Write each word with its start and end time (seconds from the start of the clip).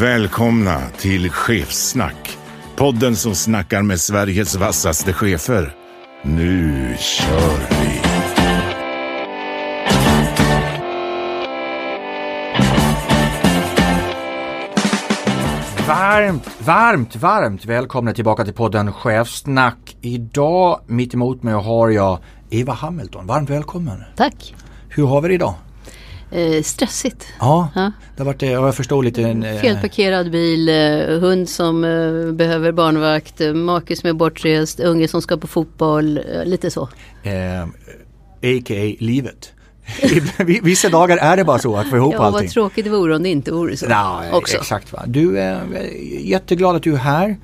Välkomna 0.00 0.80
till 0.98 1.30
Chefssnack. 1.30 2.38
Podden 2.76 3.16
som 3.16 3.34
snackar 3.34 3.82
med 3.82 4.00
Sveriges 4.00 4.56
vassaste 4.56 5.12
chefer. 5.12 5.74
Nu 6.22 6.96
kör 6.98 7.58
vi! 7.70 8.00
Varmt, 15.88 16.48
varmt, 16.60 17.16
varmt 17.16 17.64
välkomna 17.64 18.12
tillbaka 18.12 18.44
till 18.44 18.54
podden 18.54 18.92
Chefsnack. 18.92 19.96
Idag 20.00 20.80
mitt 20.86 21.14
emot 21.14 21.42
mig 21.42 21.54
har 21.54 21.88
jag 21.88 22.18
Eva 22.50 22.72
Hamilton. 22.72 23.26
Varmt 23.26 23.50
välkommen. 23.50 24.04
Tack. 24.16 24.54
Hur 24.88 25.06
har 25.06 25.20
vi 25.20 25.28
det 25.28 25.34
idag? 25.34 25.54
Eh, 26.32 26.62
stressigt. 26.62 27.26
Ja, 27.40 27.68
Ja. 27.74 27.92
det 28.16 28.22
har 28.22 28.26
varit, 28.26 28.42
eh, 28.42 28.50
jag 28.52 28.74
förstår 28.74 29.02
lite... 29.02 29.22
en, 29.22 29.42
eh, 29.42 29.60
Felparkerad 29.60 30.30
bil, 30.30 30.68
eh, 30.68 30.74
hund 31.20 31.48
som 31.48 31.84
eh, 31.84 32.32
behöver 32.32 32.72
barnvakt, 32.72 33.40
make 33.54 33.96
som 33.96 34.08
är 34.08 34.12
bortrest, 34.12 34.80
unge 34.80 35.08
som 35.08 35.22
ska 35.22 35.36
på 35.36 35.46
fotboll, 35.46 36.20
lite 36.44 36.70
så. 36.70 36.88
Eh, 37.22 37.62
A.k.a. 38.42 38.96
livet. 38.98 39.52
Vissa 40.62 40.88
dagar 40.88 41.16
är 41.16 41.36
det 41.36 41.44
bara 41.44 41.58
så 41.58 41.76
att 41.76 41.90
få 41.90 41.96
ihop 41.96 42.14
Ja, 42.14 42.18
vad 42.18 42.34
allting. 42.34 42.48
tråkigt 42.48 42.84
det 42.84 42.90
vore 42.90 43.16
om 43.16 43.22
det 43.22 43.28
inte 43.28 43.52
vore 43.52 43.76
så. 43.76 43.86
Ja, 43.88 44.22
också. 44.32 44.56
exakt. 44.56 44.92
Va? 44.92 45.02
Du 45.06 45.38
är 45.38 45.60
jätteglad 46.20 46.76
att 46.76 46.82
du 46.82 46.92
är 46.92 46.96
här. 46.98 47.36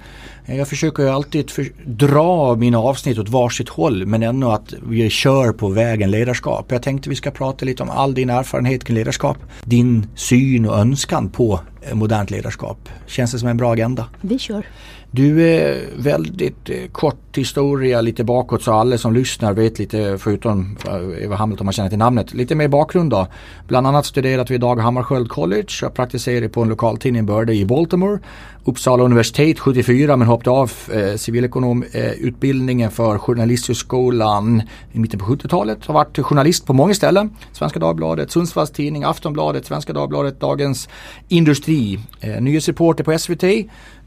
Jag 0.49 0.69
försöker 0.69 1.03
ju 1.03 1.09
alltid 1.09 1.51
för, 1.51 1.67
dra 1.85 2.55
mina 2.55 2.79
avsnitt 2.79 3.19
åt 3.19 3.29
varsitt 3.29 3.69
håll 3.69 4.07
men 4.07 4.23
ändå 4.23 4.51
att 4.51 4.75
vi 4.89 5.11
kör 5.11 5.53
på 5.53 5.69
vägen 5.69 6.11
ledarskap. 6.11 6.73
Jag 6.73 6.83
tänkte 6.83 7.11
vi 7.11 7.17
ska 7.17 7.31
prata 7.31 7.65
lite 7.65 7.83
om 7.83 7.91
all 7.91 8.15
din 8.15 8.31
erfarenhet 8.31 8.85
kring 8.85 8.97
ledarskap. 8.97 9.39
Din 9.65 10.07
syn 10.15 10.67
och 10.67 10.79
önskan 10.79 11.31
på 11.31 11.61
eh, 11.83 11.95
modernt 11.95 12.31
ledarskap. 12.31 12.89
Känns 13.07 13.33
det 13.33 13.39
som 13.39 13.49
en 13.49 13.57
bra 13.57 13.73
agenda? 13.73 14.09
Vi 14.21 14.39
kör. 14.39 14.67
Du 15.11 15.49
är 15.49 15.89
väldigt 15.97 16.71
eh, 16.71 16.87
kort 16.93 17.37
historia 17.39 18.01
lite 18.01 18.25
bakåt 18.25 18.63
så 18.63 18.73
alla 18.73 18.99
som 18.99 19.15
lyssnar 19.15 19.53
vet 19.53 19.79
lite 19.79 20.19
förutom 20.19 20.77
eh, 20.87 21.25
Eva 21.25 21.37
Hamilton 21.37 21.65
man 21.65 21.73
känner 21.73 21.89
till 21.89 21.99
namnet. 21.99 22.35
Lite 22.35 22.55
mer 22.55 22.69
bakgrund 22.69 23.11
då. 23.11 23.27
Bland 23.69 23.87
annat 23.87 24.07
studerat 24.07 24.51
vid 24.51 24.61
Dag 24.61 24.77
Hammarskjöld 24.77 25.29
College. 25.29 25.67
Jag 25.83 25.95
praktiserade 25.95 26.49
på 26.49 26.63
en 26.63 26.69
lokaltidning 26.69 27.27
Börde 27.27 27.55
i 27.55 27.65
Baltimore. 27.65 28.19
Uppsala 28.65 29.03
universitet 29.03 29.59
74 29.59 30.17
men 30.17 30.29
hoppade 30.29 30.51
av 30.51 30.73
eh, 30.93 31.17
civilekonomutbildningen 31.17 32.91
för 32.91 33.19
Journalisthögskolan 33.19 34.63
i 34.93 34.99
mitten 34.99 35.21
på 35.21 35.27
70-talet. 35.27 35.87
Har 35.87 35.95
varit 35.95 36.19
journalist 36.19 36.67
på 36.67 36.73
många 36.73 36.95
ställen. 36.95 37.31
Svenska 37.53 37.79
Dagbladet, 37.79 38.31
Sundsvalls 38.31 38.71
Tidning, 38.71 39.05
Aftonbladet, 39.05 39.67
Svenska 39.67 39.93
Dagbladet, 39.93 40.41
Dagens 40.41 40.89
Industri. 41.29 41.99
Eh, 42.21 42.41
nyhetsreporter 42.41 43.05
på 43.05 43.19
SVT 43.19 43.45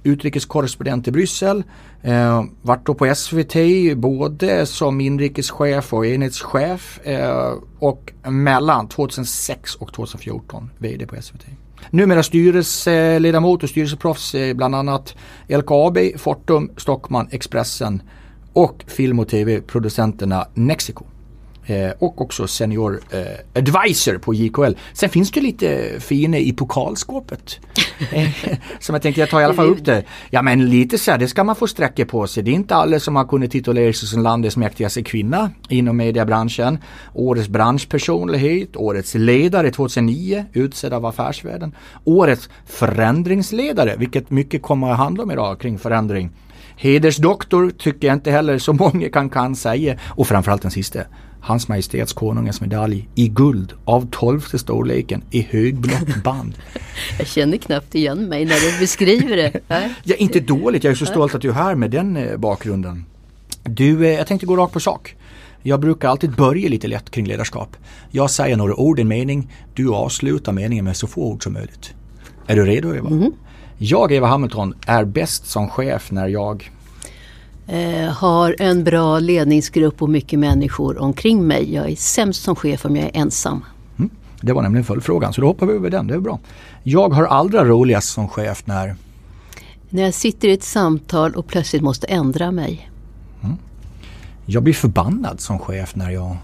utrikeskorrespondent 0.04 1.08
i 1.08 1.12
Bryssel. 1.12 1.64
Eh, 2.02 2.44
vart 2.62 2.86
då 2.86 2.94
på 2.94 3.16
SVT 3.16 3.56
både 3.98 4.66
som 4.66 5.02
inrikeschef 5.02 5.94
och 5.94 6.06
enhetschef 6.06 7.00
eh, 7.04 7.54
och 7.80 8.14
mellan 8.24 8.88
2006 8.88 9.76
och 9.76 9.94
2014 9.94 10.70
VD 10.78 11.08
på 11.08 11.22
SVT. 11.22 11.46
Numera 11.90 12.24
styrelseledamot 12.24 13.64
och 13.64 13.70
styrelseproffs 13.70 14.36
eh, 14.36 14.56
bland 14.56 14.76
annat 14.76 15.16
LKAB, 15.48 15.98
Fortum, 16.18 16.72
Stockman, 16.78 17.28
Expressen 17.32 18.02
och 18.54 18.84
film 18.88 19.20
och 19.20 19.28
tv-producenterna 19.28 20.48
Nexiko. 20.54 21.06
Eh, 21.70 21.92
och 22.00 22.22
också 22.22 22.48
senior 22.48 23.00
eh, 23.12 23.60
advisor 23.60 24.18
på 24.18 24.34
JKL. 24.34 24.74
Sen 24.94 25.10
finns 25.10 25.32
det 25.32 25.42
lite 25.42 26.00
fina 26.00 26.38
i 26.38 26.54
pokalskåpet. 26.54 27.60
Eh, 28.12 28.30
som 28.80 28.96
jag 28.96 29.02
tänkte 29.02 29.22
jag 29.22 29.30
tar 29.30 29.42
i 29.42 29.44
alla 29.44 29.54
fall 29.54 29.70
upp 29.70 29.86
det. 29.86 30.04
Ja 30.30 30.42
men 30.42 30.70
lite 30.70 30.98
så 30.98 31.12
här, 31.12 31.18
det 31.18 31.28
ska 31.28 31.44
man 31.44 31.56
få 31.56 31.68
sträcka 31.68 32.06
på 32.06 32.28
sig. 32.28 32.44
Det 32.44 32.52
är 32.52 32.56
inte 32.56 32.76
alla 32.76 33.00
som 33.00 33.16
har 33.16 33.26
kunnat 33.26 33.52
titulera 33.52 33.94
sig 33.94 34.08
som 34.08 34.22
landets 34.24 34.58
mäktigaste 34.58 35.04
kvinna 35.04 35.52
inom 35.70 35.98
mediebranschen. 35.98 36.78
Årets 37.14 37.48
branschpersonlighet, 37.48 38.76
årets 38.76 39.16
ledare 39.16 39.72
2009 39.72 40.46
utsedd 40.54 40.94
av 40.94 41.06
Affärsvärlden. 41.06 41.76
Årets 42.04 42.50
förändringsledare, 42.66 43.96
vilket 43.98 44.30
mycket 44.30 44.62
kommer 44.62 44.92
att 44.92 44.98
handla 44.98 45.24
om 45.24 45.32
idag 45.32 45.60
kring 45.60 45.80
förändring. 45.80 46.32
Hedersdoktor 46.76 47.70
tycker 47.70 48.08
jag 48.08 48.16
inte 48.16 48.32
heller 48.32 48.58
så 48.58 48.74
många 48.74 49.10
kan, 49.10 49.30
kan 49.30 49.56
säga. 49.56 49.98
Och 50.08 50.28
framförallt 50.28 50.62
den 50.62 50.72
sista. 50.72 51.00
Hans 51.42 51.68
Majestäts 51.68 52.14
Konungens 52.14 52.62
medalj 52.62 53.10
i 53.16 53.28
guld 53.28 53.74
av 53.86 54.08
tolfte 54.12 54.60
storleken 54.60 55.24
i 55.32 55.42
högblått 55.42 56.16
band. 56.24 56.54
Jag 57.18 57.28
känner 57.28 57.58
knappt 57.58 57.96
igen 57.96 58.30
mig 58.30 58.46
när 58.46 58.72
du 58.72 58.80
beskriver 58.80 59.38
det. 59.38 59.60
Ja, 60.04 60.16
inte 60.16 60.40
dåligt. 60.40 60.84
Jag 60.84 60.92
är 60.92 60.96
så 60.96 61.06
stolt 61.06 61.36
att 61.36 61.42
du 61.42 61.50
är 61.50 61.54
här 61.54 61.76
med 61.76 61.92
den 61.92 62.18
eh, 62.18 62.38
bakgrunden. 62.38 63.06
Du, 63.64 64.06
eh, 64.06 64.14
jag 64.14 64.28
tänkte 64.28 64.46
gå 64.46 64.56
rakt 64.56 64.74
på 64.74 64.80
sak. 64.80 65.16
Jag 65.62 65.80
brukar 65.80 66.10
alltid 66.10 66.36
börja 66.36 66.70
lite 66.70 66.88
lätt 66.88 67.12
kring 67.12 67.26
ledarskap. 67.26 67.78
Jag 68.12 68.30
säger 68.32 68.58
några 68.58 68.76
ord 68.76 69.00
i 69.00 69.02
en 69.02 69.08
mening. 69.08 69.52
Du 69.74 69.90
avslutar 69.90 70.52
meningen 70.52 70.86
med 70.86 70.98
så 70.98 71.08
få 71.08 71.22
ord 71.22 71.44
som 71.44 71.54
möjligt. 71.54 71.94
Är 72.48 72.56
du 72.56 72.66
redo 72.66 72.96
Eva? 72.96 73.32
Jag, 73.78 74.12
Eva 74.12 74.28
Hamilton, 74.28 74.74
är 74.86 75.06
bäst 75.06 75.46
som 75.46 75.70
chef 75.70 76.12
när 76.12 76.28
jag 76.28 76.72
Eh, 77.72 78.10
har 78.12 78.56
en 78.60 78.84
bra 78.84 79.20
ledningsgrupp 79.20 80.02
och 80.02 80.10
mycket 80.10 80.40
människor 80.40 81.02
omkring 81.02 81.48
mig. 81.48 81.74
Jag 81.74 81.90
är 81.90 81.96
sämst 81.96 82.44
som 82.44 82.56
chef 82.56 82.86
om 82.86 82.96
jag 82.96 83.06
är 83.06 83.12
ensam. 83.14 83.66
Det 84.42 84.54
var 84.54 84.62
nämligen 84.62 84.86
följdfrågan 84.86 85.34
så 85.34 85.42
då 85.42 85.48
hoppar 85.48 85.66
vi 85.66 85.74
över 85.74 85.90
den, 85.90 86.08
det 86.08 86.14
är 86.14 86.20
bra. 86.20 86.40
Jag 86.84 87.10
har 87.10 87.24
allra 87.24 87.66
roligast 87.66 88.10
som 88.10 88.28
chef 88.28 88.68
när 88.68 88.96
När 89.90 90.04
jag 90.04 90.14
sitter 90.14 90.48
i 90.48 90.52
ett 90.52 90.64
samtal 90.64 91.36
och 91.36 91.48
plötsligt 91.48 91.82
måste 91.82 92.08
ändra 92.08 92.52
mig. 92.52 92.92
jag 94.46 94.64
blir 94.64 94.74
förbannad 94.74 95.40
som 95.40 95.60
chef 95.60 95.96
när 95.96 96.10
jag 96.10 96.38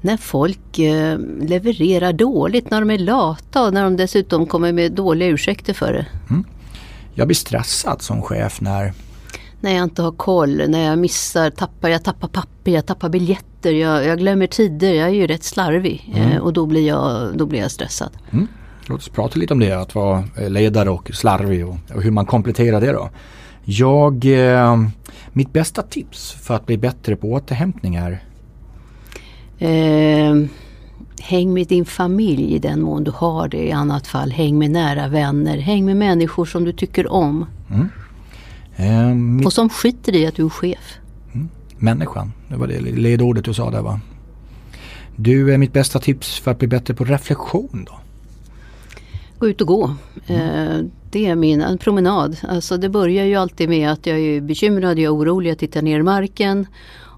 När 0.00 0.16
folk 0.16 0.78
eh, 0.78 1.18
levererar 1.40 2.12
dåligt, 2.12 2.70
när 2.70 2.80
de 2.80 2.90
är 2.90 2.98
lata 2.98 3.66
och 3.66 3.74
när 3.74 3.84
de 3.84 3.96
dessutom 3.96 4.46
kommer 4.46 4.72
med 4.72 4.92
dåliga 4.92 5.28
ursäkter 5.28 5.74
för 5.74 5.92
det. 5.92 6.06
jag 7.14 7.26
blir 7.26 7.36
stressad 7.36 8.02
som 8.02 8.22
chef 8.22 8.60
när 8.60 8.92
När 9.60 9.74
jag 9.74 9.84
inte 9.84 10.02
har 10.02 10.12
koll, 10.12 10.62
när 10.68 10.84
jag 10.84 10.98
missar, 10.98 11.50
tappar, 11.50 11.88
jag 11.88 12.04
tappar 12.04 12.28
papper, 12.28 12.72
jag 12.72 12.86
tappar 12.86 13.08
biljetter, 13.08 13.72
jag, 13.72 14.04
jag 14.04 14.18
glömmer 14.18 14.46
tider, 14.46 14.92
jag 14.92 15.08
är 15.08 15.14
ju 15.14 15.26
rätt 15.26 15.44
slarvig. 15.44 16.12
Eh, 16.16 16.36
och 16.36 16.52
då 16.52 16.66
blir, 16.66 16.88
jag, 16.88 17.36
då 17.38 17.46
blir 17.46 17.60
jag 17.60 17.70
stressad. 17.70 18.10
Låt 18.86 18.98
oss 18.98 19.08
prata 19.08 19.38
lite 19.38 19.54
om 19.54 19.60
det, 19.60 19.72
att 19.72 19.94
vara 19.94 20.24
eh, 20.36 20.50
ledare 20.50 20.90
och 20.90 21.10
slarvig 21.14 21.66
och, 21.66 21.76
och 21.94 22.02
hur 22.02 22.10
man 22.10 22.26
kompletterar 22.26 22.80
det 22.80 22.92
då. 22.92 23.10
Jag, 23.64 24.24
eh, 24.24 24.76
mitt 25.32 25.52
bästa 25.52 25.82
tips 25.82 26.32
för 26.32 26.54
att 26.54 26.66
bli 26.66 26.78
bättre 26.78 27.16
på 27.16 27.32
återhämtning 27.32 27.94
är? 27.94 28.22
Eh, 29.58 30.34
häng 31.20 31.54
med 31.54 31.66
din 31.66 31.84
familj 31.84 32.54
i 32.54 32.58
den 32.58 32.82
mån 32.82 33.04
du 33.04 33.10
har 33.14 33.48
det, 33.48 33.68
i 33.68 33.72
annat 33.72 34.06
fall 34.06 34.30
häng 34.30 34.58
med 34.58 34.70
nära 34.70 35.08
vänner, 35.08 35.58
häng 35.58 35.84
med 35.84 35.96
människor 35.96 36.44
som 36.44 36.64
du 36.64 36.72
tycker 36.72 37.12
om 37.12 37.46
eh, 38.80 39.14
mitt, 39.14 39.46
och 39.46 39.52
som 39.52 39.68
skiter 39.68 40.14
i 40.16 40.26
att 40.26 40.34
du 40.34 40.44
är 40.44 40.48
chef. 40.48 40.98
människan. 41.78 42.32
Det 42.48 42.56
var 42.56 42.66
det 42.66 42.80
ledordet 42.80 43.44
du 43.44 43.54
sa 43.54 43.70
där 43.70 43.82
va? 43.82 44.00
Du, 45.16 45.54
är 45.54 45.58
mitt 45.58 45.72
bästa 45.72 45.98
tips 45.98 46.38
för 46.38 46.50
att 46.50 46.58
bli 46.58 46.68
bättre 46.68 46.94
på 46.94 47.04
reflektion 47.04 47.86
då? 47.86 47.98
Gå 49.38 49.48
ut 49.48 49.60
och 49.60 49.66
gå. 49.66 49.94
Eh, 50.26 50.78
det 51.10 51.26
är 51.26 51.34
min 51.34 51.60
en 51.60 51.78
promenad. 51.78 52.36
Alltså 52.48 52.76
det 52.76 52.88
börjar 52.88 53.24
ju 53.24 53.34
alltid 53.34 53.68
med 53.68 53.90
att 53.90 54.06
jag 54.06 54.18
är 54.18 54.40
bekymrad, 54.40 54.98
jag 54.98 55.04
är 55.04 55.16
orolig, 55.16 55.50
jag 55.50 55.58
tittar 55.58 55.82
ner 55.82 56.00
i 56.00 56.02
marken. 56.02 56.66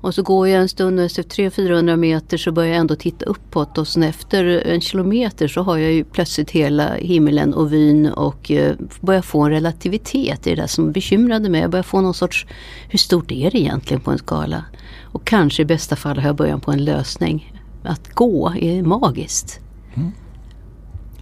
Och 0.03 0.15
så 0.15 0.23
går 0.23 0.49
jag 0.49 0.61
en 0.61 0.69
stund 0.69 0.99
och 0.99 1.05
efter 1.05 1.23
300-400 1.23 1.97
meter 1.97 2.37
så 2.37 2.53
börjar 2.53 2.71
jag 2.71 2.79
ändå 2.79 2.97
titta 2.97 3.25
uppåt 3.25 3.79
och 3.79 3.89
sen 3.89 4.03
efter 4.03 4.45
en 4.45 4.81
kilometer 4.81 5.49
så 5.49 5.63
har 5.63 5.79
jag 5.79 5.93
ju 5.93 6.05
plötsligt 6.05 6.51
hela 6.51 6.95
himlen 6.95 7.55
och 7.55 7.73
vyn 7.73 8.07
och 8.07 8.51
eh, 8.51 8.75
börjar 9.01 9.23
få 9.23 9.43
en 9.43 9.51
relativitet 9.51 10.47
i 10.47 10.51
det 10.51 10.57
där 10.57 10.67
som 10.67 10.93
bekymrade 10.93 11.49
mig. 11.49 11.61
Jag 11.61 11.71
börjar 11.71 11.83
få 11.83 12.01
någon 12.01 12.15
sorts, 12.15 12.47
hur 12.89 12.99
stort 12.99 13.31
är 13.31 13.51
det 13.51 13.59
egentligen 13.59 14.01
på 14.01 14.11
en 14.11 14.19
skala? 14.19 14.65
Och 15.03 15.25
kanske 15.25 15.63
i 15.63 15.65
bästa 15.65 15.97
fall 15.97 16.19
har 16.19 16.27
jag 16.27 16.37
början 16.37 16.61
på 16.61 16.73
en 16.73 16.85
lösning. 16.85 17.53
Att 17.83 18.15
gå 18.15 18.53
är 18.61 18.83
magiskt. 18.83 19.61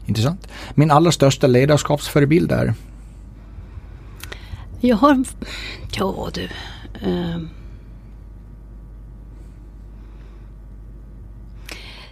Intressant. 0.06 0.49
Min 0.75 0.91
allra 0.91 1.12
största 1.12 1.47
ledarskapsförebild 1.47 2.53
är? 2.53 2.75
Jag 4.81 4.97
har... 4.97 5.25
Ja 5.97 6.29
du. 6.35 6.49
Eh, 6.94 7.38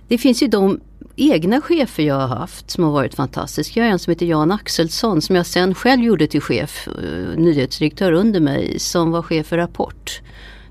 det 0.08 0.19
finns 0.19 0.43
ju 0.43 0.49
de 0.49 0.81
egna 1.16 1.60
chefer 1.60 2.02
jag 2.02 2.14
har 2.14 2.37
haft 2.37 2.70
som 2.70 2.84
har 2.84 2.90
varit 2.90 3.14
fantastiska. 3.14 3.81
Jag 3.81 3.87
har 3.87 3.93
en 3.93 3.99
som 3.99 4.10
heter 4.10 4.26
Jan 4.26 4.52
Axelsson 4.52 5.22
som 5.22 5.37
jag 5.37 5.46
sen 5.46 5.75
själv 5.75 6.02
gjorde 6.02 6.26
till 6.26 6.40
chef, 6.40 6.88
eh, 6.88 7.38
nyhetsdirektör 7.38 8.12
under 8.12 8.40
mig, 8.40 8.78
som 8.78 9.10
var 9.10 9.22
chef 9.22 9.46
för 9.46 9.56
Rapport. 9.56 10.20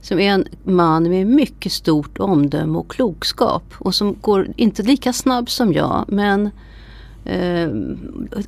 Som 0.02 0.20
är 0.20 0.32
en 0.32 0.48
man 0.64 1.10
med 1.10 1.28
mycket 1.28 1.72
stort 1.72 2.20
omdöme 2.20 2.78
och 2.78 2.92
klokskap 2.92 3.74
och 3.78 3.96
som 3.96 4.16
går 4.22 4.48
inte 4.56 4.84
lika 4.84 5.14
snabb 5.14 5.50
som 5.50 5.74
jag 5.74 6.06
men 6.08 6.50
eh, 7.26 7.70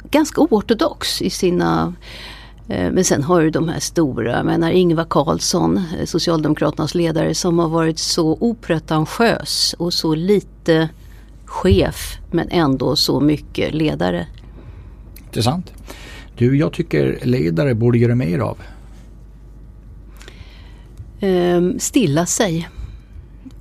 ganska 0.10 0.42
oortodox 0.42 1.22
i 1.22 1.30
sina 1.30 1.82
eh, 1.84 2.39
men 2.70 3.04
sen 3.04 3.24
har 3.24 3.42
du 3.42 3.50
de 3.50 3.70
här 3.70 3.80
stora, 3.80 4.32
jag 4.32 4.46
menar 4.46 4.72
Ingvar 4.72 5.06
Carlsson, 5.10 5.78
eh, 5.78 6.06
Socialdemokraternas 6.06 6.96
ledare 6.96 7.36
som 7.36 7.60
har 7.60 7.70
varit 7.70 8.00
så 8.00 8.38
opretentiös 8.40 9.76
och 9.80 9.94
så 9.94 10.16
lite 10.16 10.90
chef 11.46 12.18
men 12.32 12.48
ändå 12.50 12.96
så 12.96 13.20
mycket 13.20 13.74
ledare. 13.74 14.28
Intressant. 15.26 15.74
Du, 16.38 16.58
jag 16.58 16.74
tycker 16.74 17.20
ledare 17.24 17.76
borde 17.76 17.98
göra 17.98 18.16
mer 18.16 18.40
av. 18.40 18.58
Ehm, 21.20 21.80
stilla 21.80 22.26
sig. 22.26 22.70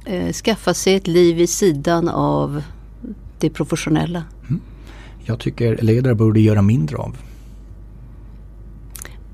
Ehm, 0.04 0.32
skaffa 0.32 0.74
sig 0.74 0.94
ett 0.94 1.06
liv 1.06 1.36
vid 1.36 1.50
sidan 1.50 2.08
av 2.08 2.62
det 3.38 3.50
professionella. 3.50 4.22
Mm. 4.48 4.60
Jag 5.24 5.40
tycker 5.40 5.76
ledare 5.82 6.14
borde 6.14 6.40
göra 6.40 6.62
mindre 6.62 6.96
av. 6.96 7.16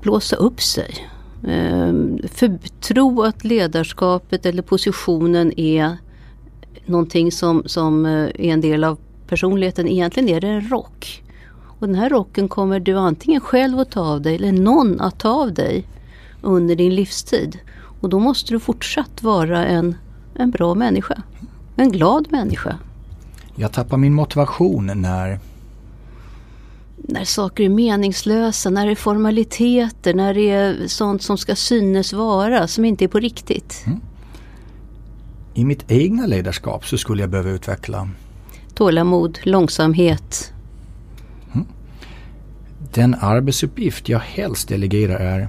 Blåsa 0.05 0.35
upp 0.35 0.61
sig. 0.61 1.07
Ehm, 1.47 2.19
för 2.31 2.57
tro 2.81 3.21
att 3.21 3.43
ledarskapet 3.43 4.45
eller 4.45 4.61
positionen 4.61 5.59
är 5.59 5.97
någonting 6.85 7.31
som, 7.31 7.63
som 7.65 8.05
eh, 8.05 8.11
är 8.23 8.39
en 8.39 8.61
del 8.61 8.83
av 8.83 8.97
personligheten. 9.27 9.87
Egentligen 9.87 10.29
är 10.29 10.41
det 10.41 10.47
en 10.47 10.69
rock. 10.69 11.23
Och 11.79 11.87
den 11.87 11.95
här 11.95 12.09
rocken 12.09 12.47
kommer 12.47 12.79
du 12.79 12.97
antingen 12.97 13.41
själv 13.41 13.79
att 13.79 13.91
ta 13.91 14.01
av 14.01 14.21
dig 14.21 14.35
eller 14.35 14.51
någon 14.51 15.01
att 15.01 15.19
ta 15.19 15.29
av 15.29 15.53
dig 15.53 15.87
under 16.41 16.75
din 16.75 16.95
livstid. 16.95 17.59
Och 18.01 18.09
då 18.09 18.19
måste 18.19 18.53
du 18.53 18.59
fortsatt 18.59 19.23
vara 19.23 19.65
en, 19.65 19.95
en 20.35 20.51
bra 20.51 20.75
människa. 20.75 21.21
En 21.75 21.91
glad 21.91 22.31
människa. 22.31 22.77
Jag 23.55 23.73
tappar 23.73 23.97
min 23.97 24.13
motivation 24.13 24.91
när 25.01 25.39
när 27.07 27.23
saker 27.23 27.63
är 27.63 27.69
meningslösa, 27.69 28.69
när 28.69 28.85
det 28.85 28.91
är 28.91 28.95
formaliteter, 28.95 30.13
när 30.13 30.33
det 30.33 30.49
är 30.49 30.87
sånt 30.87 31.23
som 31.23 31.37
ska 31.37 31.55
synes 31.55 32.13
vara, 32.13 32.67
som 32.67 32.85
inte 32.85 33.05
är 33.05 33.07
på 33.07 33.19
riktigt. 33.19 33.83
Mm. 33.85 33.99
I 35.53 35.65
mitt 35.65 35.91
egna 35.91 36.25
ledarskap 36.25 36.85
så 36.85 36.97
skulle 36.97 37.23
jag 37.23 37.29
behöva 37.29 37.49
utveckla 37.49 38.09
Tålamod, 38.73 39.39
långsamhet. 39.43 40.53
Mm. 41.53 41.67
Den 42.93 43.15
arbetsuppgift 43.21 44.09
jag 44.09 44.19
helst 44.19 44.67
delegerar 44.67 45.19
är 45.19 45.47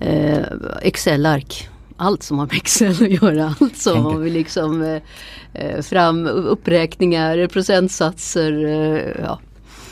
eh, 0.00 0.44
Excel-ark. 0.82 1.68
Allt 1.96 2.22
som 2.22 2.38
har 2.38 2.46
med 2.46 2.56
Excel 2.56 2.90
att 2.90 3.22
göra. 3.22 3.54
Allt 3.60 3.76
som 3.76 4.04
har 4.04 4.18
vi 4.18 4.30
liksom 4.30 4.82
eh, 4.82 5.02
eh, 5.52 5.82
fram 5.82 6.26
uppräkningar, 6.26 7.46
procentsatser. 7.46 8.64
Eh, 8.64 9.22
ja. 9.24 9.38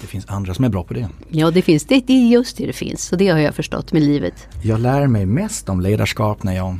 Det 0.04 0.08
finns 0.08 0.26
andra 0.28 0.54
som 0.54 0.64
är 0.64 0.68
bra 0.68 0.84
på 0.84 0.94
det. 0.94 1.08
Ja 1.28 1.50
det 1.50 1.62
finns, 1.62 1.84
det, 1.84 2.06
det 2.06 2.12
är 2.12 2.28
just 2.28 2.56
det 2.56 2.66
det 2.66 2.72
finns 2.72 3.12
och 3.12 3.18
det 3.18 3.28
har 3.28 3.38
jag 3.38 3.54
förstått 3.54 3.92
med 3.92 4.02
livet. 4.02 4.48
Jag 4.62 4.80
lär 4.80 5.06
mig 5.06 5.26
mest 5.26 5.68
om 5.68 5.80
ledarskap 5.80 6.42
när 6.42 6.56
jag 6.56 6.78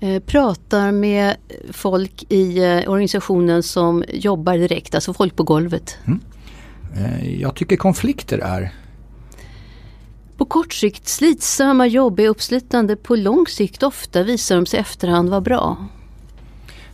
eh, 0.00 0.22
pratar 0.22 0.92
med 0.92 1.36
folk 1.70 2.24
i 2.28 2.58
eh, 2.58 2.90
organisationen 2.90 3.62
som 3.62 4.04
jobbar 4.08 4.58
direkt, 4.58 4.94
alltså 4.94 5.14
folk 5.14 5.36
på 5.36 5.42
golvet. 5.42 5.98
Mm. 6.04 6.20
Eh, 6.96 7.40
jag 7.40 7.54
tycker 7.54 7.76
konflikter 7.76 8.38
är 8.38 8.72
på 10.36 10.44
kort 10.44 10.72
sikt 10.72 11.08
slitsamma, 11.08 11.86
jobbiga, 11.86 12.28
uppslitande. 12.28 12.96
På 12.96 13.16
lång 13.16 13.46
sikt 13.46 13.82
ofta 13.82 14.22
visar 14.22 14.56
de 14.56 14.66
sig 14.66 14.80
efterhand 14.80 15.28
vara 15.30 15.40
bra. 15.40 15.86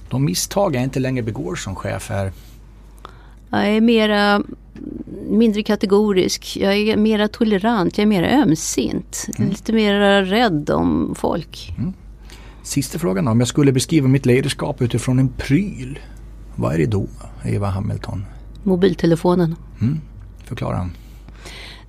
De 0.09 0.25
misstag 0.25 0.77
jag 0.77 0.83
inte 0.83 1.01
längre 1.01 1.23
begår 1.23 1.55
som 1.55 1.77
chef 1.77 2.11
är? 2.11 2.33
Jag 3.51 3.69
är 3.69 3.81
mera 3.81 4.43
mindre 5.29 5.63
kategorisk. 5.63 6.57
Jag 6.57 6.77
är 6.77 6.97
mera 6.97 7.29
tolerant. 7.29 7.99
Jag 7.99 8.03
är 8.03 8.09
mera 8.09 8.43
ömsint. 8.43 9.27
Mm. 9.39 9.51
Lite 9.51 9.73
mera 9.73 10.25
rädd 10.25 10.71
om 10.71 11.15
folk. 11.19 11.75
Mm. 11.79 11.93
Sista 12.63 12.99
frågan 12.99 13.25
då. 13.25 13.31
Om 13.31 13.41
jag 13.41 13.49
skulle 13.49 13.73
beskriva 13.73 14.09
mitt 14.09 14.27
ledarskap 14.27 14.83
utifrån 14.83 15.19
en 15.19 15.29
pryl. 15.29 15.99
Vad 16.57 16.75
är 16.75 16.79
det 16.79 16.87
då, 16.87 17.07
Eva 17.45 17.67
Hamilton? 17.67 18.25
Mobiltelefonen. 18.63 19.55
Mm. 19.81 20.01
Förklara. 20.45 20.91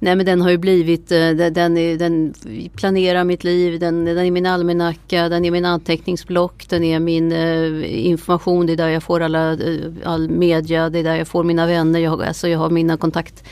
Nej 0.02 0.16
men 0.16 0.26
den 0.26 0.42
har 0.42 0.50
ju 0.50 0.58
blivit, 0.58 1.12
eh, 1.12 1.30
den, 1.30 1.78
är, 1.78 1.98
den 1.98 2.34
planerar 2.76 3.24
mitt 3.24 3.44
liv, 3.44 3.80
den, 3.80 4.06
den 4.06 4.18
är 4.18 4.32
min 4.32 4.46
almanacka, 4.46 5.30
den 5.30 5.46
är 5.46 5.52
min 5.52 5.66
anteckningsblock, 5.66 6.66
den 6.70 6.84
är 6.84 7.00
min 7.00 7.32
eh, 7.32 8.08
information, 8.08 8.66
det 8.66 8.74
är 8.74 8.78
där 8.78 8.90
jag 8.90 9.04
får 9.04 9.20
alla, 9.20 9.52
eh, 9.52 9.92
all 10.04 10.30
media, 10.30 10.90
det 10.90 11.00
är 11.00 11.04
där 11.04 11.16
jag 11.16 11.28
får 11.28 11.44
mina 11.44 11.68
vänner, 11.68 12.00
jag, 12.00 12.24
alltså 12.24 12.48
jag 12.48 12.60
har 12.60 12.70
mina 12.70 12.98
kontakt. 12.98 13.44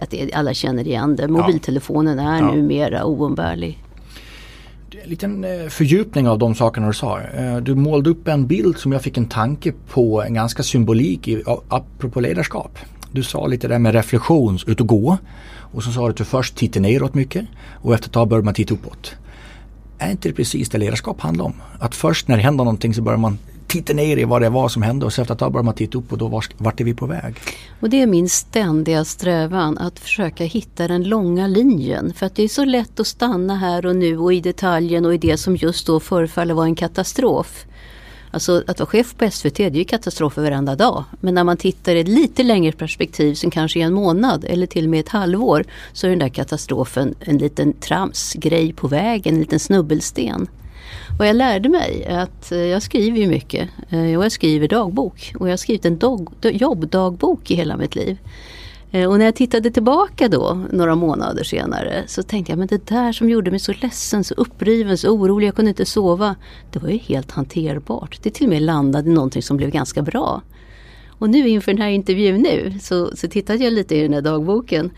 Att 0.00 0.14
alla 0.34 0.54
känner 0.54 0.86
igen 0.86 1.16
det. 1.16 1.28
Mobiltelefonen 1.28 2.18
är 2.18 2.38
ja. 2.38 2.54
numera 2.54 3.04
oumbärlig. 3.04 3.78
En 5.02 5.10
liten 5.10 5.46
fördjupning 5.70 6.28
av 6.28 6.38
de 6.38 6.54
sakerna 6.54 6.86
du 6.86 6.92
sa. 6.92 7.20
Du 7.62 7.74
målade 7.74 8.10
upp 8.10 8.28
en 8.28 8.46
bild 8.46 8.78
som 8.78 8.92
jag 8.92 9.02
fick 9.02 9.16
en 9.16 9.28
tanke 9.28 9.72
på, 9.88 10.22
en 10.22 10.34
ganska 10.34 10.62
symbolik 10.62 11.28
i, 11.28 11.42
apropå 11.68 12.20
ledarskap. 12.20 12.78
Du 13.12 13.22
sa 13.22 13.46
lite 13.46 13.68
där 13.68 13.78
med 13.78 13.94
reflektion, 13.94 14.58
ut 14.66 14.80
och 14.80 14.86
gå. 14.86 15.18
Och 15.72 15.82
så 15.82 15.92
sa 15.92 16.00
du 16.00 16.10
att 16.10 16.16
du 16.16 16.24
först 16.24 16.56
tittar 16.56 16.80
neråt 16.80 17.14
mycket 17.14 17.46
och 17.72 17.94
efter 17.94 18.08
ett 18.08 18.12
tag 18.12 18.28
börjar 18.28 18.42
man 18.42 18.54
titta 18.54 18.74
uppåt. 18.74 19.14
Är 19.98 20.10
inte 20.10 20.28
det 20.28 20.34
precis 20.34 20.68
det 20.68 20.78
ledarskap 20.78 21.20
handlar 21.20 21.44
om? 21.44 21.54
Att 21.78 21.94
först 21.94 22.28
när 22.28 22.36
det 22.36 22.42
händer 22.42 22.64
någonting 22.64 22.94
så 22.94 23.02
börjar 23.02 23.18
man 23.18 23.38
titta 23.66 23.92
ner 23.92 24.16
i 24.16 24.24
vad 24.24 24.42
det 24.42 24.48
var 24.48 24.68
som 24.68 24.82
hände 24.82 25.06
och 25.06 25.12
så 25.12 25.22
efter 25.22 25.34
ett 25.34 25.40
tag 25.40 25.52
börjar 25.52 25.64
man 25.64 25.74
titta 25.74 25.98
upp 25.98 26.12
och 26.12 26.18
då 26.18 26.28
vart, 26.28 26.54
vart 26.58 26.80
är 26.80 26.84
vi 26.84 26.94
på 26.94 27.06
väg? 27.06 27.34
Och 27.80 27.90
det 27.90 28.02
är 28.02 28.06
min 28.06 28.28
ständiga 28.28 29.04
strävan 29.04 29.78
att 29.78 29.98
försöka 29.98 30.44
hitta 30.44 30.88
den 30.88 31.04
långa 31.04 31.46
linjen. 31.46 32.12
För 32.14 32.26
att 32.26 32.34
det 32.34 32.42
är 32.42 32.48
så 32.48 32.64
lätt 32.64 33.00
att 33.00 33.06
stanna 33.06 33.56
här 33.56 33.86
och 33.86 33.96
nu 33.96 34.18
och 34.18 34.34
i 34.34 34.40
detaljen 34.40 35.06
och 35.06 35.14
i 35.14 35.18
det 35.18 35.36
som 35.36 35.56
just 35.56 35.86
då 35.86 36.00
förefaller 36.00 36.54
vara 36.54 36.66
en 36.66 36.74
katastrof. 36.74 37.66
Alltså 38.32 38.64
att 38.66 38.80
vara 38.80 38.86
chef 38.86 39.14
på 39.16 39.30
SVT 39.30 39.56
det 39.56 39.64
är 39.64 39.70
ju 39.70 39.84
katastrofer 39.84 40.42
varenda 40.42 40.76
dag. 40.76 41.04
Men 41.20 41.34
när 41.34 41.44
man 41.44 41.56
tittar 41.56 41.94
i 41.94 42.00
ett 42.00 42.08
lite 42.08 42.42
längre 42.42 42.72
perspektiv 42.72 43.34
som 43.34 43.50
kanske 43.50 43.80
är 43.80 43.84
en 43.84 43.92
månad 43.92 44.44
eller 44.48 44.66
till 44.66 44.84
och 44.84 44.90
med 44.90 45.00
ett 45.00 45.08
halvår 45.08 45.64
så 45.92 46.06
är 46.06 46.10
den 46.10 46.18
där 46.18 46.28
katastrofen 46.28 47.14
en 47.20 47.38
liten 47.38 47.72
tramsgrej 47.72 48.72
på 48.72 48.88
vägen, 48.88 49.34
en 49.34 49.40
liten 49.40 49.60
snubbelsten. 49.60 50.46
Vad 51.18 51.28
jag 51.28 51.36
lärde 51.36 51.68
mig 51.68 52.04
är 52.06 52.18
att 52.18 52.52
eh, 52.52 52.58
jag 52.58 52.82
skriver 52.82 53.18
ju 53.18 53.26
mycket 53.26 53.68
eh, 53.90 54.18
och 54.18 54.24
jag 54.24 54.32
skriver 54.32 54.68
dagbok. 54.68 55.34
Och 55.38 55.48
jag 55.48 55.52
har 55.52 55.56
skrivit 55.56 55.84
en 55.84 55.98
dag, 55.98 56.28
jobbdagbok 56.42 57.50
i 57.50 57.54
hela 57.54 57.76
mitt 57.76 57.94
liv. 57.94 58.18
Eh, 58.92 59.08
och 59.10 59.18
när 59.18 59.24
jag 59.24 59.34
tittade 59.34 59.70
tillbaka 59.70 60.28
då 60.28 60.60
några 60.72 60.94
månader 60.94 61.44
senare 61.44 62.04
så 62.06 62.22
tänkte 62.22 62.52
jag 62.52 62.58
men 62.58 62.66
det 62.66 62.86
där 62.86 63.12
som 63.12 63.30
gjorde 63.30 63.50
mig 63.50 63.60
så 63.60 63.72
ledsen, 63.80 64.24
så 64.24 64.34
uppriven, 64.34 64.98
så 64.98 65.08
orolig, 65.08 65.46
jag 65.46 65.54
kunde 65.54 65.68
inte 65.68 65.86
sova. 65.86 66.36
Det 66.72 66.78
var 66.78 66.88
ju 66.88 66.98
helt 66.98 67.30
hanterbart. 67.30 68.18
Det 68.22 68.30
till 68.30 68.46
och 68.46 68.50
med 68.50 68.62
landade 68.62 69.10
i 69.10 69.12
någonting 69.12 69.42
som 69.42 69.56
blev 69.56 69.70
ganska 69.70 70.02
bra. 70.02 70.42
Och 71.08 71.30
nu 71.30 71.48
inför 71.48 71.72
den 71.72 71.82
här 71.82 71.88
intervjun 71.88 72.42
nu 72.42 72.78
så, 72.80 73.16
så 73.16 73.28
tittade 73.28 73.64
jag 73.64 73.72
lite 73.72 73.96
i 73.96 74.02
den 74.02 74.12
här 74.12 74.20
dagboken. 74.20 74.90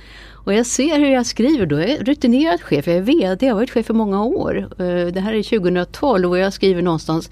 Och 0.44 0.54
jag 0.54 0.66
ser 0.66 0.98
hur 0.98 1.08
jag 1.08 1.26
skriver 1.26 1.66
då. 1.66 1.80
Jag 1.80 1.90
är 1.90 2.04
rutinerad 2.04 2.62
chef, 2.62 2.86
jag 2.86 2.96
är 2.96 3.00
VD, 3.00 3.46
jag 3.46 3.54
har 3.54 3.60
varit 3.60 3.70
chef 3.70 3.90
i 3.90 3.92
många 3.92 4.24
år. 4.24 4.56
Eh, 4.78 5.06
det 5.06 5.20
här 5.20 5.34
är 5.34 5.42
2012 5.42 6.30
och 6.30 6.38
jag 6.38 6.52
skriver 6.52 6.82
någonstans 6.82 7.30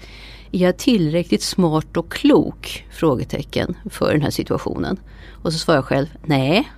är 0.53 0.59
jag 0.59 0.77
tillräckligt 0.77 1.41
smart 1.41 1.97
och 1.97 2.11
klok? 2.11 2.85
Frågetecken 2.91 3.77
för 3.89 4.11
den 4.11 4.21
här 4.21 4.29
situationen. 4.29 4.99
Och 5.31 5.53
så 5.53 5.59
svarar 5.59 5.77
jag 5.77 5.85
själv, 5.85 6.07
nej. 6.25 6.71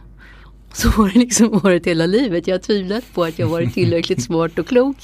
Så 0.74 0.90
har 0.90 1.10
det 1.10 1.20
liksom 1.20 1.60
varit 1.60 1.88
hela 1.88 2.06
livet. 2.06 2.48
Jag 2.48 2.54
har 2.54 2.60
tvivlat 2.60 3.04
på 3.14 3.24
att 3.24 3.40
jag 3.40 3.48
varit 3.48 3.74
tillräckligt 3.74 4.24
smart 4.24 4.60
och 4.60 4.68
klok. 4.68 4.98